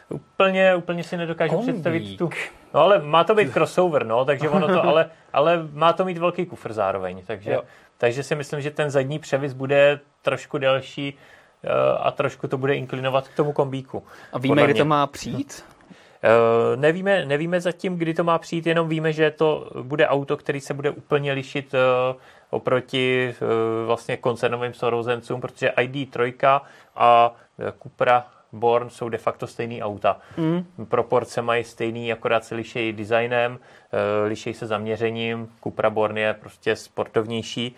[0.09, 1.75] úplně, úplně si nedokážu kombík.
[1.75, 2.29] představit tu...
[2.73, 6.17] No ale má to být crossover, no, takže ono to, ale, ale má to mít
[6.17, 7.57] velký kufr zároveň, takže,
[7.97, 11.17] takže si myslím, že ten zadní převis bude trošku delší
[11.63, 11.69] eh,
[11.99, 14.03] a trošku to bude inklinovat k tomu kombíku.
[14.33, 15.65] A víme, kdy to má přijít?
[15.67, 15.78] Uh,
[16.75, 20.73] nevíme, nevíme zatím, kdy to má přijít, jenom víme, že to bude auto, který se
[20.73, 23.47] bude úplně lišit uh, oproti uh,
[23.87, 26.61] vlastně koncernovým sourozencům, protože ID3
[26.95, 27.35] a
[27.83, 30.17] Cupra Born jsou de facto stejný auta.
[30.37, 30.65] Mm.
[30.85, 33.59] Proporce mají stejný, akorát se liší designem,
[34.25, 35.49] liší se zaměřením.
[35.63, 37.75] Cupra Born je prostě sportovnější,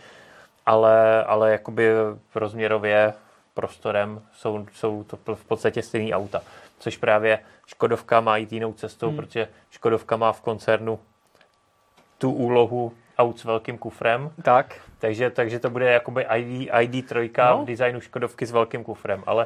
[0.66, 1.90] ale, ale jakoby
[2.36, 3.14] rozměrově
[3.54, 6.42] prostorem jsou, jsou to v podstatě stejný auta
[6.82, 9.16] což právě Škodovka má jít jinou cestou, hmm.
[9.16, 11.00] protože Škodovka má v koncernu
[12.18, 14.32] tu úlohu aut s velkým kufrem.
[14.44, 14.82] Tak.
[15.00, 17.64] Takže, takže to bude jakoby ID, ID3 no.
[17.64, 19.46] v designu Škodovky s velkým kufrem, ale,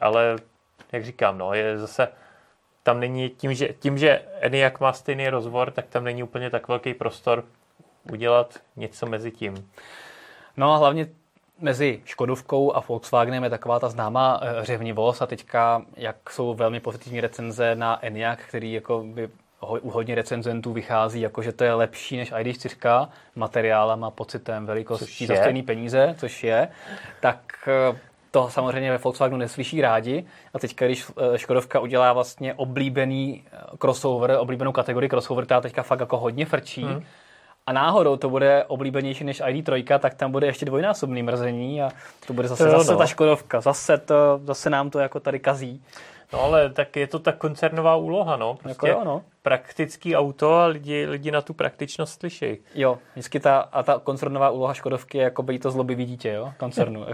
[0.00, 0.36] ale
[0.92, 2.08] jak říkám, no, je zase
[2.82, 6.68] tam není, tím, že, tím, že Enyaq má stejný rozvor, tak tam není úplně tak
[6.68, 7.44] velký prostor
[8.12, 9.70] udělat něco mezi tím.
[10.56, 11.08] No a hlavně
[11.60, 16.80] mezi Škodovkou a Volkswagenem je taková ta známá eh, řevnivost a teďka, jak jsou velmi
[16.80, 19.28] pozitivní recenze na Enyaq, který jako by
[19.80, 25.26] u hodně recenzentů vychází, jako že to je lepší než ID4 materiálem a pocitem velikostí
[25.26, 26.68] za stejné peníze, což je,
[27.20, 27.98] tak eh,
[28.30, 30.24] to samozřejmě ve Volkswagenu neslyší rádi.
[30.54, 33.44] A teďka, když eh, Škodovka udělá vlastně oblíbený
[33.78, 37.04] crossover, oblíbenou kategorii crossover, která teďka fakt jako hodně frčí, hmm
[37.68, 41.90] a náhodou to bude oblíbenější než ID3, tak tam bude ještě dvojnásobný mrzení a
[42.26, 42.98] to bude zase, to zase no.
[42.98, 43.60] ta Škodovka.
[43.60, 45.82] Zase, to, zase nám to jako tady kazí.
[46.32, 48.54] No ale tak je to ta koncernová úloha, no.
[48.54, 49.22] Prostě jako jo, no.
[49.42, 52.58] praktický auto a lidi, lidi na tu praktičnost slyší.
[52.74, 56.52] Jo, vždycky ta, a ta koncernová úloha Škodovky je jako být to zlobivý dítě, jo,
[56.58, 57.06] koncernu.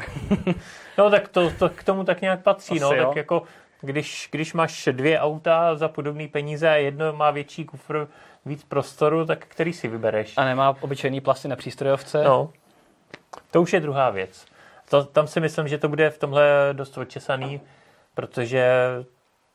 [0.98, 2.86] no tak to, to, k tomu tak nějak patří, no.
[2.86, 3.08] Asi no, jo.
[3.08, 3.42] tak jako
[3.80, 8.06] když, když máš dvě auta za podobné peníze a jedno má větší kufr,
[8.46, 10.34] víc prostoru, tak který si vybereš?
[10.36, 12.24] A nemá obyčejný plasty na přístrojovce?
[12.24, 12.50] No,
[13.50, 14.46] to už je druhá věc.
[14.88, 17.60] To, tam si myslím, že to bude v tomhle dost odčesaný,
[18.14, 18.68] protože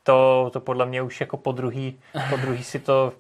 [0.03, 3.13] to, to podle mě už jako po druhý, po druhý si to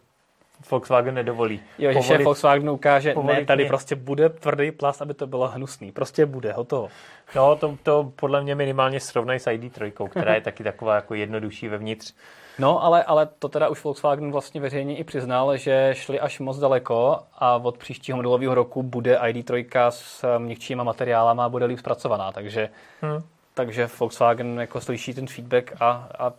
[0.71, 1.61] Volkswagen nedovolí.
[1.77, 3.67] Jo, že šéf Volkswagen ukáže, ne, tady mě.
[3.67, 5.91] prostě bude tvrdý plast, aby to bylo hnusný.
[5.91, 6.89] Prostě bude, hotovo.
[7.35, 11.67] No, to, to podle mě minimálně srovnají s ID3, která je taky taková jako jednodušší
[11.67, 12.13] vevnitř.
[12.59, 16.59] No, ale, ale to teda už Volkswagen vlastně veřejně i přiznal, že šli až moc
[16.59, 22.31] daleko a od příštího modelového roku bude ID3 s měkčíma materiálama a bude líp zpracovaná,
[22.31, 22.69] takže,
[23.01, 23.23] hmm.
[23.53, 26.33] takže Volkswagen jako slyší ten feedback a, a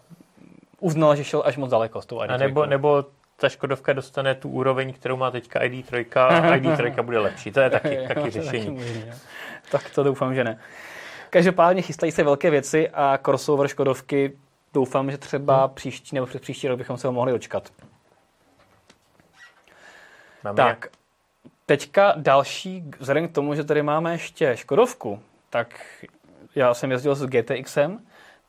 [0.81, 2.35] uznal, že šel až moc daleko s tou ID3.
[2.35, 3.05] A nebo, nebo
[3.37, 7.53] ta Škodovka dostane tu úroveň, kterou má teďka ID3 a ID3 bude lepší.
[7.53, 8.77] To je taky, taky řešení.
[8.77, 9.11] Taky
[9.71, 10.59] tak to doufám, že ne.
[11.31, 14.33] Každopádně chystají se velké věci a crossover Škodovky
[14.73, 15.75] doufám, že třeba hmm.
[15.75, 17.73] příští nebo před příští rok bychom se ho mohli dočkat.
[20.45, 20.87] Máme tak,
[21.67, 25.81] teďka další, vzhledem k tomu, že tady máme ještě Škodovku, tak
[26.55, 28.01] já jsem jezdil s GTXem,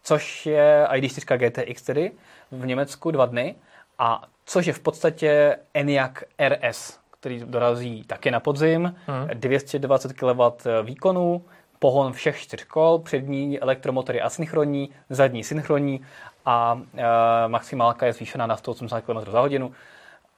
[0.03, 2.11] což je ID4 GTX tedy
[2.51, 3.55] v Německu dva dny,
[3.97, 6.11] a což je v podstatě ENIAC
[6.49, 9.27] RS, který dorazí taky na podzim, hmm.
[9.33, 10.41] 220 kW
[10.83, 11.45] výkonu,
[11.81, 16.05] pohon všech čtyř kol, přední elektromotory asynchronní, zadní synchronní
[16.45, 17.03] a e,
[17.47, 19.71] maximálka je zvýšená na 180 km za hodinu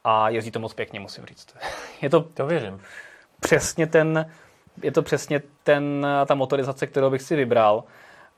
[0.04, 1.56] a jezdí to moc pěkně, musím říct.
[2.02, 2.82] Je to, to věřím.
[3.40, 4.32] přesně ten,
[4.84, 7.84] je to přesně ten, ta motorizace, kterou bych si vybral.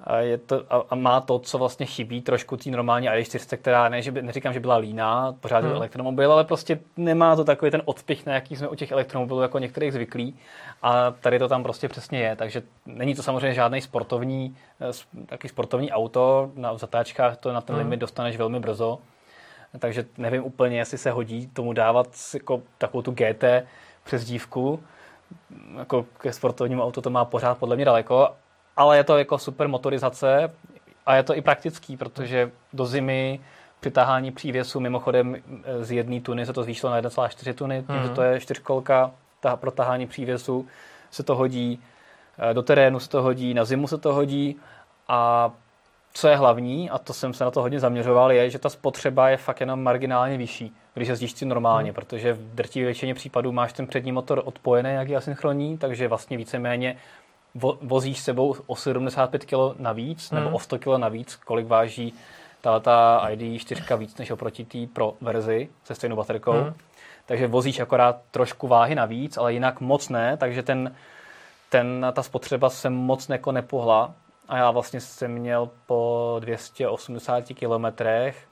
[0.03, 3.89] A, je to, a, a má to, co vlastně chybí trošku té normální i4, která
[3.89, 5.73] ne, že by, neříkám, že byla líná, pořád hmm.
[5.73, 9.59] elektromobil, ale prostě nemá to takový ten odpich, na jaký jsme u těch elektromobilů jako
[9.59, 10.35] některých zvyklí.
[10.81, 12.35] A tady to tam prostě přesně je.
[12.35, 16.51] Takže není to samozřejmě žádný sportovní, eh, taky sportovní auto.
[16.55, 17.83] Na zatáčkách to na ten hmm.
[17.83, 18.99] limit dostaneš velmi brzo.
[19.79, 23.43] Takže nevím úplně, jestli se hodí tomu dávat jako takovou tu GT
[24.03, 24.83] přes dívku.
[25.77, 28.29] Jako ke sportovnímu autu to má pořád podle mě daleko,
[28.77, 30.51] ale je to jako super motorizace
[31.05, 33.39] a je to i praktický, protože do zimy
[33.79, 35.35] přitáhání přívěsu mimochodem
[35.81, 38.03] z jedné tuny se to zvýšilo na 1,4 tuny, tím, mm-hmm.
[38.03, 40.67] že to je čtyřkolka ta, pro tahání přívěsu
[41.11, 41.79] se to hodí,
[42.37, 44.55] eh, do terénu se to hodí, na zimu se to hodí
[45.07, 45.51] a
[46.13, 49.29] co je hlavní, a to jsem se na to hodně zaměřoval, je, že ta spotřeba
[49.29, 51.95] je fakt jenom marginálně vyšší, když jezdíš si normálně, hmm.
[51.95, 56.37] protože v drtivé většině případů máš ten přední motor odpojený, jak je asynchronní, takže vlastně
[56.37, 56.97] víceméně
[57.55, 60.43] vo, vozíš sebou o 75 kg navíc, hmm.
[60.43, 62.13] nebo o 100 kg navíc, kolik váží
[62.61, 66.51] ta, ta ID 4 víc než oproti té pro verzi se stejnou baterkou.
[66.51, 66.73] Hmm.
[67.25, 70.95] Takže vozíš akorát trošku váhy navíc, ale jinak moc ne, takže ten,
[71.69, 74.13] ten, ta spotřeba se moc jako nepohla
[74.47, 78.47] a já vlastně jsem měl po 280 kilometrech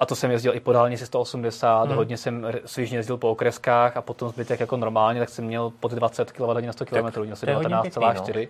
[0.00, 1.96] a to jsem jezdil i po dálnici 180, hmm.
[1.96, 5.92] hodně jsem svižně jezdil po okreskách a potom zbytek jako normálně, tak jsem měl pod
[5.92, 8.48] 20 km na 100 km, měl jsem 19,4.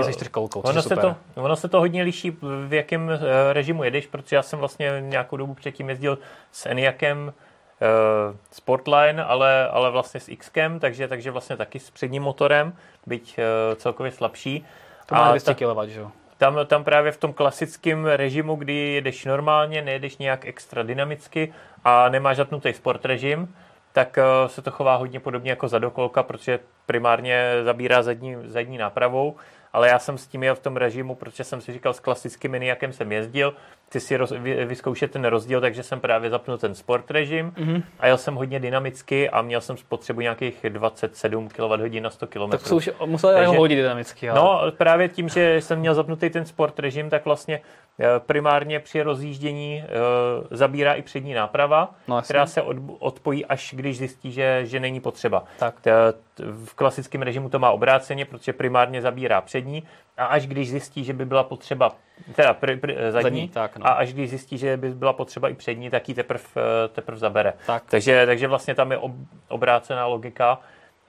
[0.00, 3.14] Uh, je čtyřkolkou, ono, se to, ono se to hodně liší, v jakém uh,
[3.52, 6.18] režimu jedeš, protože já jsem vlastně nějakou dobu předtím jezdil
[6.52, 7.32] s Eniakem
[8.32, 12.76] uh, Sportline, ale, ale vlastně s Xkem, takže, takže vlastně taky s předním motorem,
[13.06, 14.64] byť uh, celkově slabší.
[15.06, 16.10] To má 200 kW, že jo?
[16.38, 21.54] Tam, tam právě v tom klasickém režimu, kdy jedeš normálně, nejedeš nějak extra dynamicky
[21.84, 23.54] a nemáš zapnutý sport režim,
[23.92, 29.36] tak uh, se to chová hodně podobně jako zadokolka, protože primárně zabírá zadní, zadní nápravou.
[29.72, 32.50] Ale já jsem s tím jel v tom režimu, protože jsem si říkal s klasickým
[32.50, 33.54] miniakem jsem jezdil,
[33.94, 37.82] chci si roz, vy, vyzkoušet ten rozdíl, takže jsem právě zapnul ten sport režim mm-hmm.
[38.00, 42.50] a jel jsem hodně dynamicky a měl jsem spotřebu nějakých 27 kWh na 100 km.
[42.50, 44.30] Tak to už musel takže, hodit dynamicky.
[44.30, 44.40] Ale...
[44.40, 47.60] No, právě tím, že jsem měl zapnutý ten sport režim, tak vlastně
[48.00, 53.74] eh, primárně při rozjíždění uh, zabírá i přední náprava, no, která se od, odpojí, až
[53.76, 55.44] když zjistí, že, že není potřeba.
[55.58, 55.74] Tak.
[56.64, 59.82] V klasickém režimu to má obráceně, protože primárně zabírá přední
[60.16, 61.92] a až když zjistí, že by byla potřeba,
[62.34, 63.86] teda pr, pr, zadní, zadní tak, no.
[63.86, 66.44] a až když zjistí, že by byla potřeba i přední, tak ji teprve
[66.92, 67.52] teprv zabere.
[67.66, 67.82] Tak.
[67.90, 69.12] Takže, takže vlastně tam je ob,
[69.48, 70.60] obrácená logika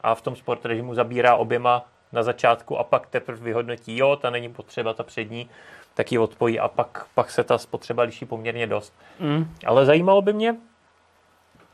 [0.02, 4.30] a v tom sport režimu zabírá oběma na začátku a pak teprve vyhodnotí, jo, ta
[4.30, 5.50] není potřeba, ta přední,
[5.94, 8.94] tak ji odpojí a pak, pak se ta spotřeba liší poměrně dost.
[9.20, 9.52] Mm.
[9.66, 10.56] Ale zajímalo by mě,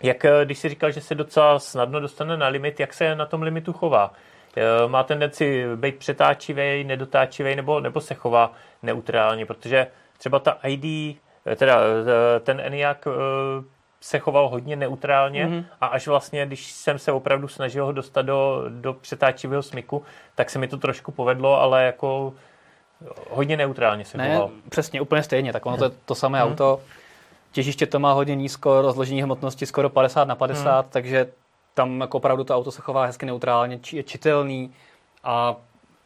[0.03, 3.41] jak když si říkal, že se docela snadno dostane na limit, jak se na tom
[3.41, 4.13] limitu chová.
[4.57, 9.87] Eh, má tendenci být přetáčivý, nedotáčivý, nebo, nebo se chová neutrálně, protože
[10.17, 12.97] třeba ta ID, eh, teda eh, ten ENIAC
[14.01, 15.65] se choval hodně neutrálně mm-hmm.
[15.81, 20.03] a až vlastně, když jsem se opravdu snažil ho dostat do, do přetáčivého smyku,
[20.35, 22.33] tak se mi to trošku povedlo, ale jako
[23.29, 24.49] hodně neutrálně se ne, choval.
[24.69, 26.51] přesně, úplně stejně, tak ono to je to samé mm.
[26.51, 26.81] auto,
[27.51, 30.91] těžiště to má hodně nízko, rozložení hmotnosti skoro 50 na 50, mm.
[30.91, 31.27] takže
[31.73, 34.73] tam jako opravdu to auto se chová hezky neutrálně, je čitelný
[35.23, 35.55] a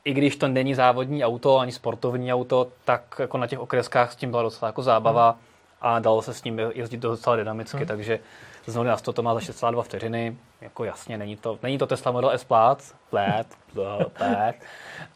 [0.05, 4.15] i když to není závodní auto, ani sportovní auto, tak jako na těch okreskách s
[4.15, 5.39] tím byla docela jako zábava hmm.
[5.81, 7.87] a dalo se s ním jezdit docela dynamicky, hmm.
[7.87, 8.19] takže
[8.65, 11.87] z 0 na 100 to má za 6,2 vteřiny, jako jasně, není to, není to
[11.87, 13.47] Tesla Model S Plaid, Plaid,
[14.17, 14.55] Plaid,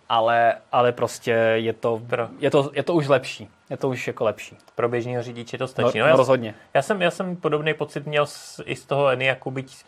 [0.09, 2.01] ale, ale prostě je to,
[2.39, 4.57] je, to, je to už lepší, je to už jako lepší.
[4.75, 5.99] Pro běžného řidiče to stačí.
[5.99, 6.55] No, no, no rozhodně.
[6.73, 9.85] Já jsem, já jsem podobný pocit měl z, i z toho Eniaku, byť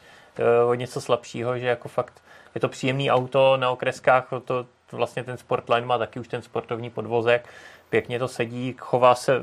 [0.67, 2.23] o něco slabšího, že jako fakt
[2.55, 6.89] je to příjemný auto na okreskách, to vlastně ten Sportline má taky už ten sportovní
[6.89, 7.49] podvozek,
[7.89, 9.41] pěkně to sedí, chová se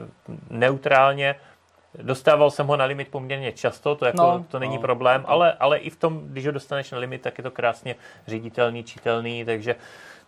[0.51, 1.35] neutrálně,
[1.95, 5.31] Dostával jsem ho na limit poměrně často, to, jako, no, to není no, problém, no.
[5.31, 8.85] Ale, ale i v tom, když ho dostaneš na limit, tak je to krásně ředitelný,
[8.85, 9.77] čitelný, takže,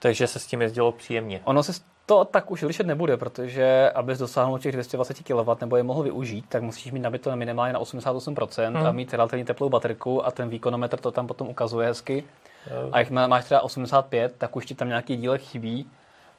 [0.03, 1.40] takže se s tím jezdilo příjemně.
[1.44, 1.72] Ono se
[2.07, 6.44] to tak už lišet nebude, protože abys dosáhnul těch 220 kW nebo je mohl využít,
[6.48, 8.86] tak musíš mít nabito minimálně na 88% hmm.
[8.86, 12.24] a mít relativně teplou baterku a ten výkonometr to tam potom ukazuje hezky.
[12.64, 12.88] Hmm.
[12.92, 15.86] A jak máš třeba 85, tak už ti tam nějaký dílek chybí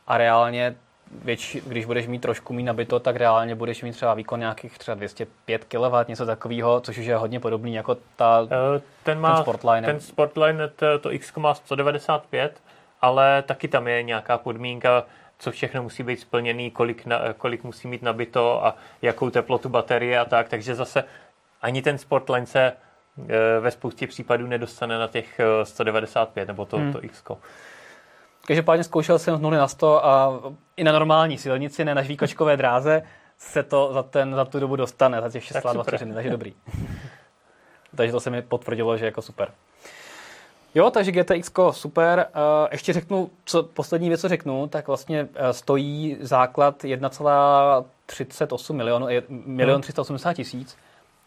[0.07, 0.75] a reálně
[1.23, 4.95] větší, když budeš mít trošku mít nabito, tak reálně budeš mít třeba výkon nějakých třeba
[4.95, 8.47] 205 kW, něco takového, což už je hodně podobný jako ta,
[9.03, 9.87] ten, má, ten Sportline.
[9.87, 12.61] Ten Sportline, to, to X má 195
[13.01, 15.03] ale taky tam je nějaká podmínka,
[15.37, 20.19] co všechno musí být splněný, kolik, na, kolik musí mít nabito a jakou teplotu baterie
[20.19, 21.03] a tak, takže zase
[21.61, 22.73] ani ten Sportline se e,
[23.59, 26.93] ve spoustě případů nedostane na těch e, 195 nebo to, hmm.
[26.93, 27.23] to X.
[28.45, 30.39] Každopádně zkoušel jsem z 0 na 100 a
[30.77, 33.03] i na normální silnici, ne na žvíkačkové dráze,
[33.37, 36.53] se to za, ten, za tu dobu dostane, za těch 6,2 vteřiny, takže dobrý.
[37.95, 39.51] takže to se mi potvrdilo, že jako super.
[40.75, 42.27] Jo, takže GTX super.
[42.71, 49.81] Ještě řeknu, co poslední věc, co řeknu, tak vlastně e, stojí základ 1,38 milionů, milion
[49.81, 50.77] 380 tisíc,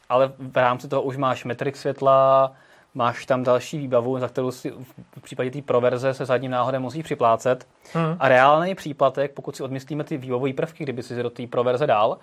[0.09, 2.53] ale v rámci toho už máš metrik světla,
[2.95, 4.71] máš tam další výbavu, za kterou si
[5.19, 7.67] v případě té proverze se zadním náhodem musíš připlácet.
[7.93, 8.17] Hmm.
[8.19, 12.19] A reálný příplatek, pokud si odmyslíme ty výbavové prvky, kdyby si do té proverze dál,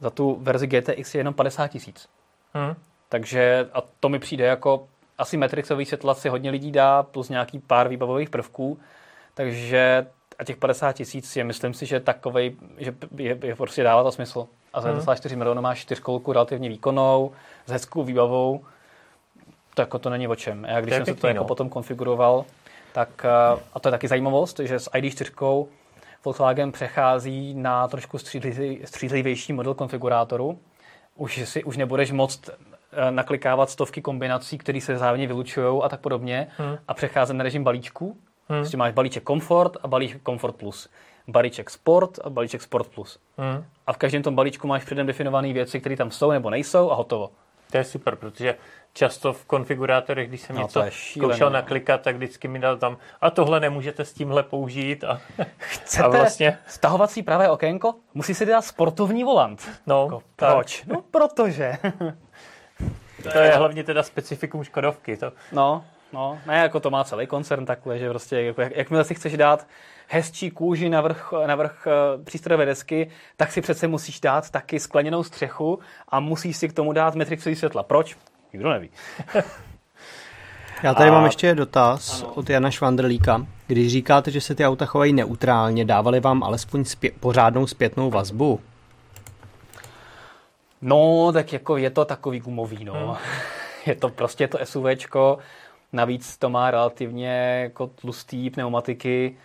[0.00, 2.08] za tu verzi GTX je jenom 50 tisíc.
[2.54, 2.74] Hmm.
[3.08, 4.88] Takže a to mi přijde jako
[5.22, 8.78] asi Matrixový světla si hodně lidí dá, plus nějaký pár výbavových prvků,
[9.34, 10.06] takže
[10.38, 14.12] a těch 50 tisíc je, myslím si, že takovej, že je, je prostě dává to
[14.12, 14.46] smysl.
[14.72, 15.38] A za 1,4 hmm.
[15.38, 17.32] milionů máš čtyřkolku relativně výkonnou,
[17.66, 18.64] s hezkou výbavou,
[19.74, 20.64] to jako to není o čem.
[20.68, 21.44] Já když jsem se to jako no.
[21.44, 22.44] potom konfiguroval,
[22.92, 25.66] tak, eh, a to je taky zajímavost, že s ID4
[26.24, 28.18] Volkswagen přechází na trošku
[28.84, 30.58] střízlivější model konfigurátoru.
[31.16, 32.50] Už, si, už nebudeš moct
[33.10, 36.78] naklikávat stovky kombinací, které se vzájemně vylučují a tak podobně hmm.
[36.88, 38.16] a přecházet na režim balíčků.
[38.48, 38.60] Hmm.
[38.60, 40.88] Prostě máš balíček Comfort a balíček Comfort Plus.
[41.28, 43.18] Balíček Sport a balíček Sport Plus.
[43.38, 43.64] Hmm.
[43.86, 46.94] A v každém tom balíčku máš předem definované věci, které tam jsou nebo nejsou a
[46.94, 47.30] hotovo.
[47.70, 48.54] To je super, protože
[48.92, 53.30] často v konfigurátorech, když jsem no, něco zkoušel naklikat, tak vždycky mi dal tam a
[53.30, 55.04] tohle nemůžete s tímhle použít.
[55.04, 55.20] A,
[55.56, 56.58] Chcete a vlastně...
[56.66, 57.94] stahovací pravé okénko?
[58.14, 59.68] Musí si dát sportovní volant.
[59.86, 60.84] No, jako, proč?
[60.84, 61.72] No, protože.
[63.32, 65.16] to je hlavně teda specifikum Škodovky.
[65.16, 65.32] To...
[65.52, 69.14] No, no, ne, jako to má celý koncern takhle, že prostě, jako, jak, jakmile si
[69.14, 69.66] chceš dát
[70.08, 74.80] hezčí kůži na vrch, na vrch uh, přístrojové desky, tak si přece musíš dát taky
[74.80, 77.82] skleněnou střechu a musíš si k tomu dát metrixový světla.
[77.82, 78.16] Proč?
[78.52, 78.90] Nikdo neví.
[80.82, 81.12] Já tady a...
[81.12, 82.32] mám ještě dotaz ano.
[82.32, 83.46] od Jana Švandrlíka.
[83.66, 88.60] Když říkáte, že se ty auta chovají neutrálně, dávali vám alespoň zpě- pořádnou zpětnou vazbu?
[90.82, 92.92] No, tak jako je to takový gumový, no.
[92.94, 93.16] Hmm.
[93.86, 95.38] Je to prostě to SUVčko,
[95.92, 99.36] navíc to má relativně jako tlustý pneumatiky,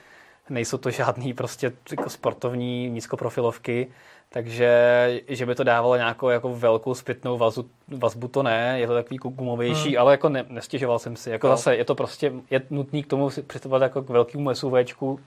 [0.50, 3.88] nejsou to žádný prostě jako sportovní nízkoprofilovky,
[4.30, 8.94] takže že by to dávalo nějakou jako velkou zpětnou vazu, vazbu, to ne, je to
[8.94, 10.02] takový gumovější, hmm.
[10.02, 11.30] ale jako ne, nestěžoval jsem si.
[11.30, 11.54] Jako no.
[11.54, 15.20] zase je to prostě, je nutný k tomu přistupovat jako k velkému SUVčku,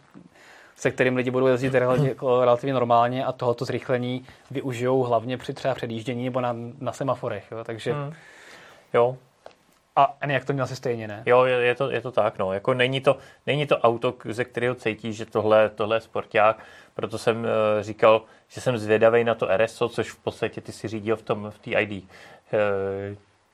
[0.81, 5.55] se kterým lidi budou jezdit relativně, jako relativně normálně a tohoto zrychlení využijou hlavně při
[5.55, 7.45] třeba předjíždění nebo na, na semaforech.
[7.51, 7.65] Jo.
[7.65, 8.15] Takže hmm.
[8.95, 9.17] jo,
[9.97, 11.23] a nějak to měl si stejně, ne?
[11.27, 12.53] Jo, je, je, to, je to tak, no.
[12.53, 13.17] Jako není, to,
[13.47, 16.65] není to auto, ze kterého cítí, že tohle, tohle je sporták,
[16.95, 17.47] proto jsem uh,
[17.81, 21.51] říkal, že jsem zvědavý na to RSO, což v podstatě ty si řídil v tom
[21.51, 22.09] v té ID uh,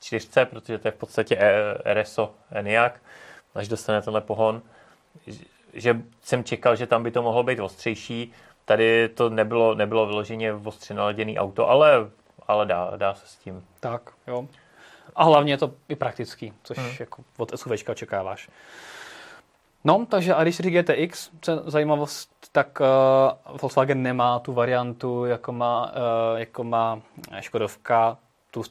[0.01, 2.93] čtyřce, protože to je v podstatě e, RSO Enyaq,
[3.55, 4.61] až dostane tenhle pohon,
[5.73, 8.33] že jsem čekal, že tam by to mohlo být ostřejší.
[8.65, 12.09] Tady to nebylo, nebylo vyloženě ostře naladěný auto, ale,
[12.47, 13.65] ale dá, dá se s tím.
[13.79, 14.47] Tak, jo.
[15.15, 16.91] A hlavně je to i praktický, což hmm.
[16.99, 18.49] jako od SUVčka očekáváš.
[19.83, 21.29] No, takže a když říkáte GTX,
[21.65, 27.01] zajímavost, tak uh, Volkswagen nemá tu variantu, jako má, uh, jako má
[27.39, 28.17] Škodovka,
[28.51, 28.63] tu,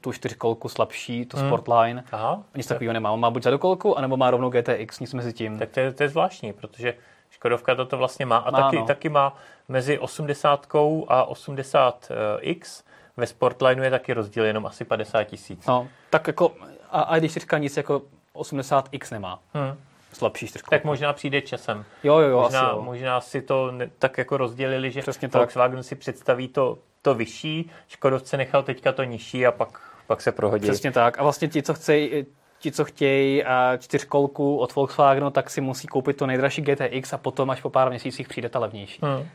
[0.00, 1.48] tu, čtyřkolku slabší, tu hmm.
[1.48, 2.04] Sportline.
[2.12, 2.42] Aha.
[2.54, 3.10] Nic takového nemá.
[3.10, 5.58] On má buď zadokolku, anebo má rovnou GTX, nic mezi tím.
[5.58, 6.94] Tak to je, to je zvláštní, protože
[7.30, 8.86] Škodovka toto vlastně má a má, taky, no.
[8.86, 9.36] taky má
[9.68, 10.66] mezi 80
[11.08, 12.84] a 80X
[13.16, 15.66] ve Sportlineu je taky rozdíl jenom asi 50 tisíc.
[15.66, 16.52] No, tak jako,
[16.90, 18.02] a, a když čtyřka nic jako
[18.34, 19.38] 80X nemá.
[19.54, 19.78] Hmm.
[20.12, 20.70] Slabší čtyřka.
[20.70, 21.84] Tak možná přijde časem.
[22.04, 22.82] Jo, jo, jo, možná, asi jo.
[22.82, 25.84] možná si to ne, tak jako rozdělili, že Přesně Volkswagen tak.
[25.84, 30.68] si představí to, to vyšší, Škodovce nechal teďka to nižší a pak, pak se prohodí.
[30.68, 31.18] Přesně tak.
[31.18, 32.26] A vlastně ti, co chcejí,
[32.58, 33.44] ti, co chtějí
[33.78, 37.90] čtyřkolku od Volkswagenu, tak si musí koupit to nejdražší GTX a potom až po pár
[37.90, 39.00] měsících přijde ta levnější.
[39.02, 39.28] Hmm.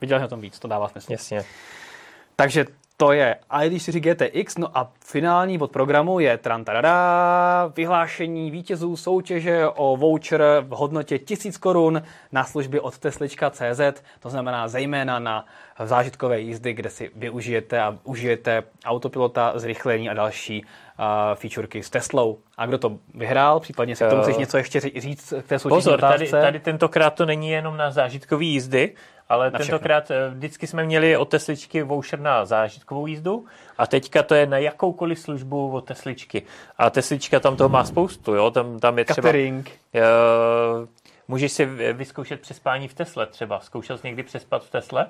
[0.00, 1.12] Viděl jsem na tom víc, to dává smysl.
[1.12, 1.44] Jasně.
[2.36, 2.66] Takže
[2.96, 9.96] to je ID4 GTX, no a finální bod programu je trantarada, vyhlášení vítězů soutěže o
[9.96, 15.44] voucher v hodnotě 1000 korun na služby od Teslička.cz, to znamená zejména na
[15.84, 22.38] zážitkové jízdy, kde si využijete a užijete autopilota, zrychlení a další uh, featurky s Teslou.
[22.56, 26.00] A kdo to vyhrál, případně si k tomu chceš něco ještě říct k té Pozor,
[26.00, 28.94] tady, tady tentokrát to není jenom na zážitkové jízdy,
[29.28, 30.30] ale na tentokrát všechno.
[30.30, 33.44] Vždycky jsme měli od Tesličky voucher na zážitkovou jízdu
[33.78, 36.42] a teďka to je na jakoukoliv službu od Tesličky.
[36.78, 38.50] A Teslička tam toho má spoustu, jo?
[38.50, 39.28] Tam, tam je třeba...
[39.28, 39.70] Catering.
[39.94, 40.88] Uh,
[41.28, 43.60] můžeš si vyzkoušet přespání v Tesle třeba.
[43.60, 45.06] Zkoušel jsi někdy přespat v Tesle?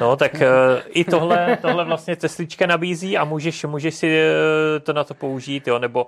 [0.00, 0.40] No, tak uh,
[0.88, 5.66] i tohle, tohle vlastně Teslička nabízí a můžeš, můžeš si uh, to na to použít,
[5.66, 6.06] jo, nebo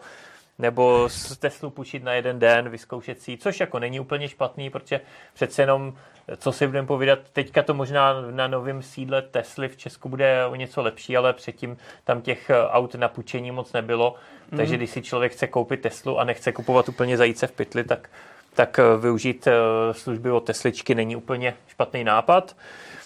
[0.58, 5.00] nebo z Teslu půjčit na jeden den, vyzkoušet si což jako není úplně špatný, protože
[5.34, 5.94] přece jenom,
[6.36, 10.54] co si budeme povídat, teďka to možná na novém sídle Tesly v Česku bude o
[10.54, 14.14] něco lepší, ale předtím tam těch aut na půjčení moc nebylo,
[14.50, 14.58] mm.
[14.58, 18.10] takže když si člověk chce koupit Teslu a nechce kupovat úplně zajíce v pytli, tak,
[18.54, 19.48] tak využít
[19.92, 22.56] služby od Tesličky není úplně špatný nápad.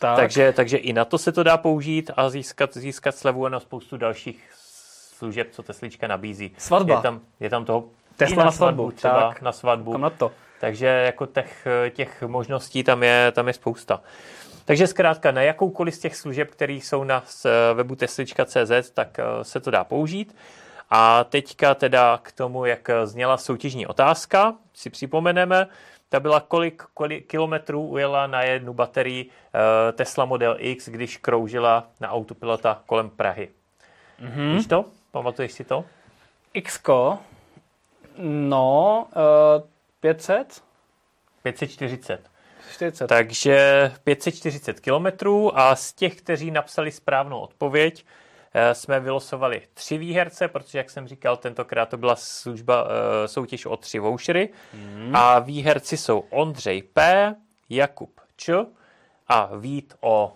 [0.01, 0.17] Tak.
[0.17, 3.61] Takže, takže i na to se to dá použít a získat, získat slevu a na
[3.61, 4.51] spoustu dalších
[5.19, 6.51] služeb, co Teslička nabízí.
[6.59, 6.95] Svatba.
[6.95, 7.85] Je tam, je tam toho
[8.17, 9.43] Tesla na svatbu, třeba tak.
[9.43, 9.93] na svatbu.
[9.93, 10.33] Kam na to?
[10.61, 14.01] Takže jako těch, těch možností tam je, tam je spousta.
[14.65, 17.25] Takže zkrátka na jakoukoliv z těch služeb, které jsou na
[17.75, 20.37] webu teslička.cz, tak eh, se to dá použít.
[20.91, 25.67] A teďka teda k tomu, jak zněla soutěžní otázka, si připomeneme,
[26.09, 29.31] ta byla kolik, kolik kilometrů ujela na jednu baterii
[29.93, 33.49] Tesla Model X, když kroužila na autopilota kolem Prahy.
[34.21, 34.57] Mm-hmm.
[34.57, 34.85] Víš to?
[35.11, 35.85] Pamatuješ si to?
[36.55, 36.81] X,
[38.19, 39.69] no, uh,
[40.01, 40.63] 500?
[41.43, 42.31] 540.
[42.73, 43.07] 40.
[43.07, 48.05] Takže 540 kilometrů a z těch, kteří napsali správnou odpověď,
[48.55, 53.67] eh, jsme vylosovali tři výherce, protože, jak jsem říkal, tentokrát to byla služba, eh, soutěž
[53.67, 54.49] o tři vouchery.
[54.75, 55.17] Mm.
[55.17, 57.35] A výherci jsou Ondřej P.,
[57.71, 58.53] Jakub Č.
[59.29, 60.33] a Vít O.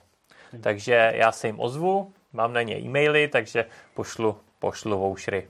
[0.61, 5.48] Takže já se jim ozvu, mám na ně e-maily, takže pošlu pošlu vouchery.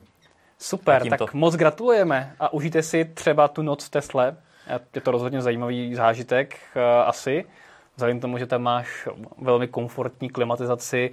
[0.59, 1.27] Super, tak to...
[1.33, 4.37] moc gratulujeme a užijte si třeba tu noc v Tesle.
[4.95, 7.45] Je to rozhodně zajímavý zážitek eh, asi.
[7.97, 9.09] Vzhledem tomu, že tam máš
[9.39, 11.11] velmi komfortní klimatizaci,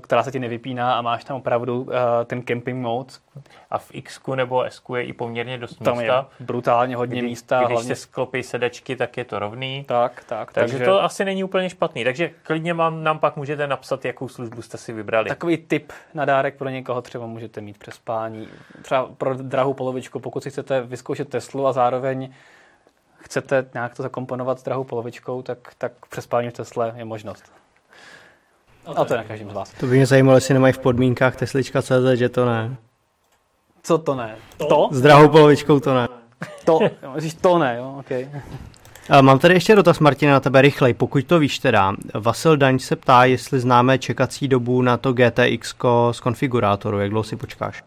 [0.00, 1.92] která se ti nevypíná a máš tam opravdu uh,
[2.24, 3.14] ten camping mode.
[3.70, 6.28] A v X nebo S je i poměrně dost tam místa.
[6.40, 7.58] je brutálně hodně kdy, místa.
[7.58, 7.94] Když hlavně...
[7.94, 9.84] se sklopí sedačky, tak je to rovný.
[9.88, 10.52] Tak, tak.
[10.52, 12.04] Takže, takže to asi není úplně špatný.
[12.04, 15.28] Takže klidně vám, nám pak můžete napsat, jakou službu jste si vybrali.
[15.28, 18.48] Takový tip na dárek pro někoho třeba můžete mít přes spání.
[18.82, 22.32] Třeba pro drahou polovičku, pokud si chcete vyzkoušet Teslu a zároveň
[23.16, 27.57] chcete nějak to zakomponovat s drahou polovičkou, tak, tak přespání v Tesle je možnost.
[28.96, 29.70] A to je na každém z vás.
[29.70, 32.76] To by mě zajímalo, jestli nemají v podmínkách Teslička.cz, že to ne.
[33.82, 34.36] Co to ne?
[34.68, 34.88] To?
[34.92, 36.08] S drahou polovičkou to ne.
[36.64, 36.78] To,
[37.14, 38.28] myslíš to ne, jo, okay.
[39.10, 41.94] A mám tady ještě dotaz, Martina, na tebe rychlej, pokud to víš teda.
[42.14, 45.74] Vasil Daň se ptá, jestli známe čekací dobu na to GTX
[46.12, 47.84] z konfigurátoru, jak dlouho si počkáš?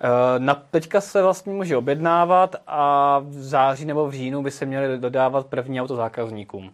[0.00, 4.66] Eh, na teďka se vlastně může objednávat a v září nebo v říjnu by se
[4.66, 6.70] měly dodávat první auto zákazníkům.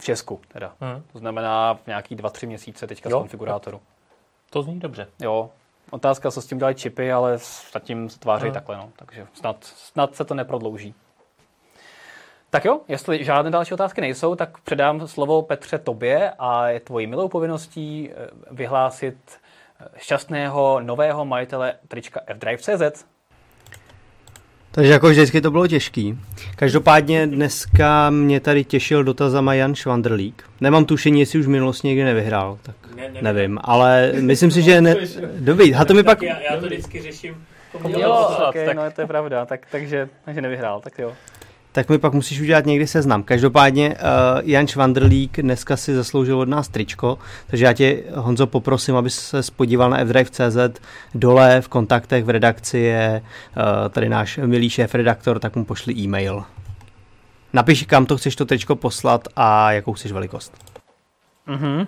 [0.00, 0.72] V Česku teda.
[0.80, 1.02] Hmm.
[1.12, 3.18] To znamená v nějaký dva, tři měsíce teďka jo.
[3.18, 3.80] z konfigurátoru.
[4.50, 5.06] To zní dobře.
[5.20, 5.50] Jo.
[5.90, 7.38] Otázka, co s tím dělají čipy, ale
[7.72, 8.54] zatím se tváří hmm.
[8.54, 8.90] takhle, no.
[8.96, 10.94] takže snad, snad se to neprodlouží.
[12.50, 17.06] Tak jo, jestli žádné další otázky nejsou, tak předám slovo Petře tobě a je tvojí
[17.06, 19.16] milou povinností eh, vyhlásit
[19.80, 23.04] eh, šťastného nového majitele trička fdrive.cz.
[24.72, 26.18] Takže jako vždycky to bylo těžký.
[26.56, 30.44] Každopádně dneska mě tady těšil dotazama Jan Švandrlík.
[30.60, 33.24] Nemám tušení, jestli už v minulosti někdy nevyhrál, tak ne, nevím.
[33.24, 33.58] nevím.
[33.62, 34.96] Ale myslím si, že ne...
[35.38, 36.22] Dobrý, a to mi pak...
[36.22, 37.44] Já, já to vždycky řeším.
[37.88, 38.76] Jo, okay, tak...
[38.76, 41.12] no to je pravda, tak, takže, takže nevyhrál, tak jo
[41.72, 43.22] tak mi pak musíš udělat někdy seznam.
[43.22, 43.96] Každopádně uh,
[44.42, 49.40] Jan Švandrlík dneska si zasloužil od nás tričko, takže já tě, Honzo, poprosím, aby se
[49.56, 50.80] podíval na fdrive.cz.
[51.14, 53.22] Dole v kontaktech v redakci je
[53.56, 56.44] uh, tady náš milý šéf redaktor, tak mu pošli e-mail.
[57.52, 60.52] Napiš, kam to chceš to tričko poslat a jakou chceš velikost.
[61.46, 61.86] Mhm.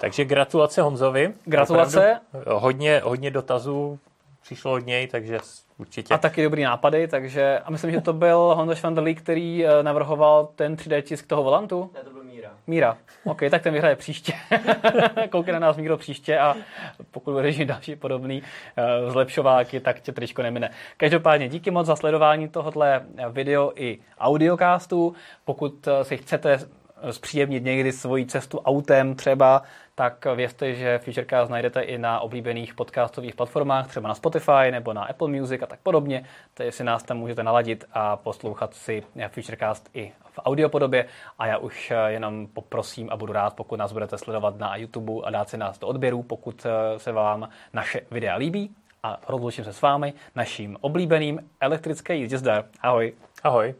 [0.00, 1.32] Takže gratulace Honzovi.
[1.44, 2.20] Gratulace.
[2.32, 3.98] Opravdu hodně, hodně dotazů
[4.42, 5.38] přišlo od něj, takže
[5.78, 6.14] určitě.
[6.14, 10.48] A taky dobrý nápady, takže a myslím, že to byl Honza Švandelí, který eh, navrhoval
[10.54, 11.90] ten 3D tisk toho volantu.
[11.94, 12.50] Ne, to byl Míra.
[12.66, 12.98] Míra.
[13.24, 14.32] OK, tak ten vyhraje příště.
[15.30, 16.56] Koukej na nás Míro příště a
[17.10, 20.70] pokud budeš mít další podobný uh, zlepšováky, tak tě tričko nemine.
[20.96, 25.14] Každopádně díky moc za sledování tohohle video i audiocastu.
[25.44, 26.58] Pokud eh, si chcete
[27.10, 29.62] zpříjemnit někdy svoji cestu autem třeba,
[29.94, 35.04] tak vězte, že Futurecast najdete i na oblíbených podcastových platformách, třeba na Spotify nebo na
[35.04, 36.24] Apple Music a tak podobně,
[36.54, 41.06] takže si nás tam můžete naladit a poslouchat si Futurecast i v audiopodobě
[41.38, 45.30] a já už jenom poprosím a budu rád, pokud nás budete sledovat na YouTube a
[45.30, 46.66] dát si nás do odběru, pokud
[46.96, 48.70] se vám naše videa líbí
[49.02, 52.64] a rozloučím se s vámi naším oblíbeným elektrické jízdě zdar.
[52.80, 53.12] Ahoj.
[53.42, 53.74] Ahoj.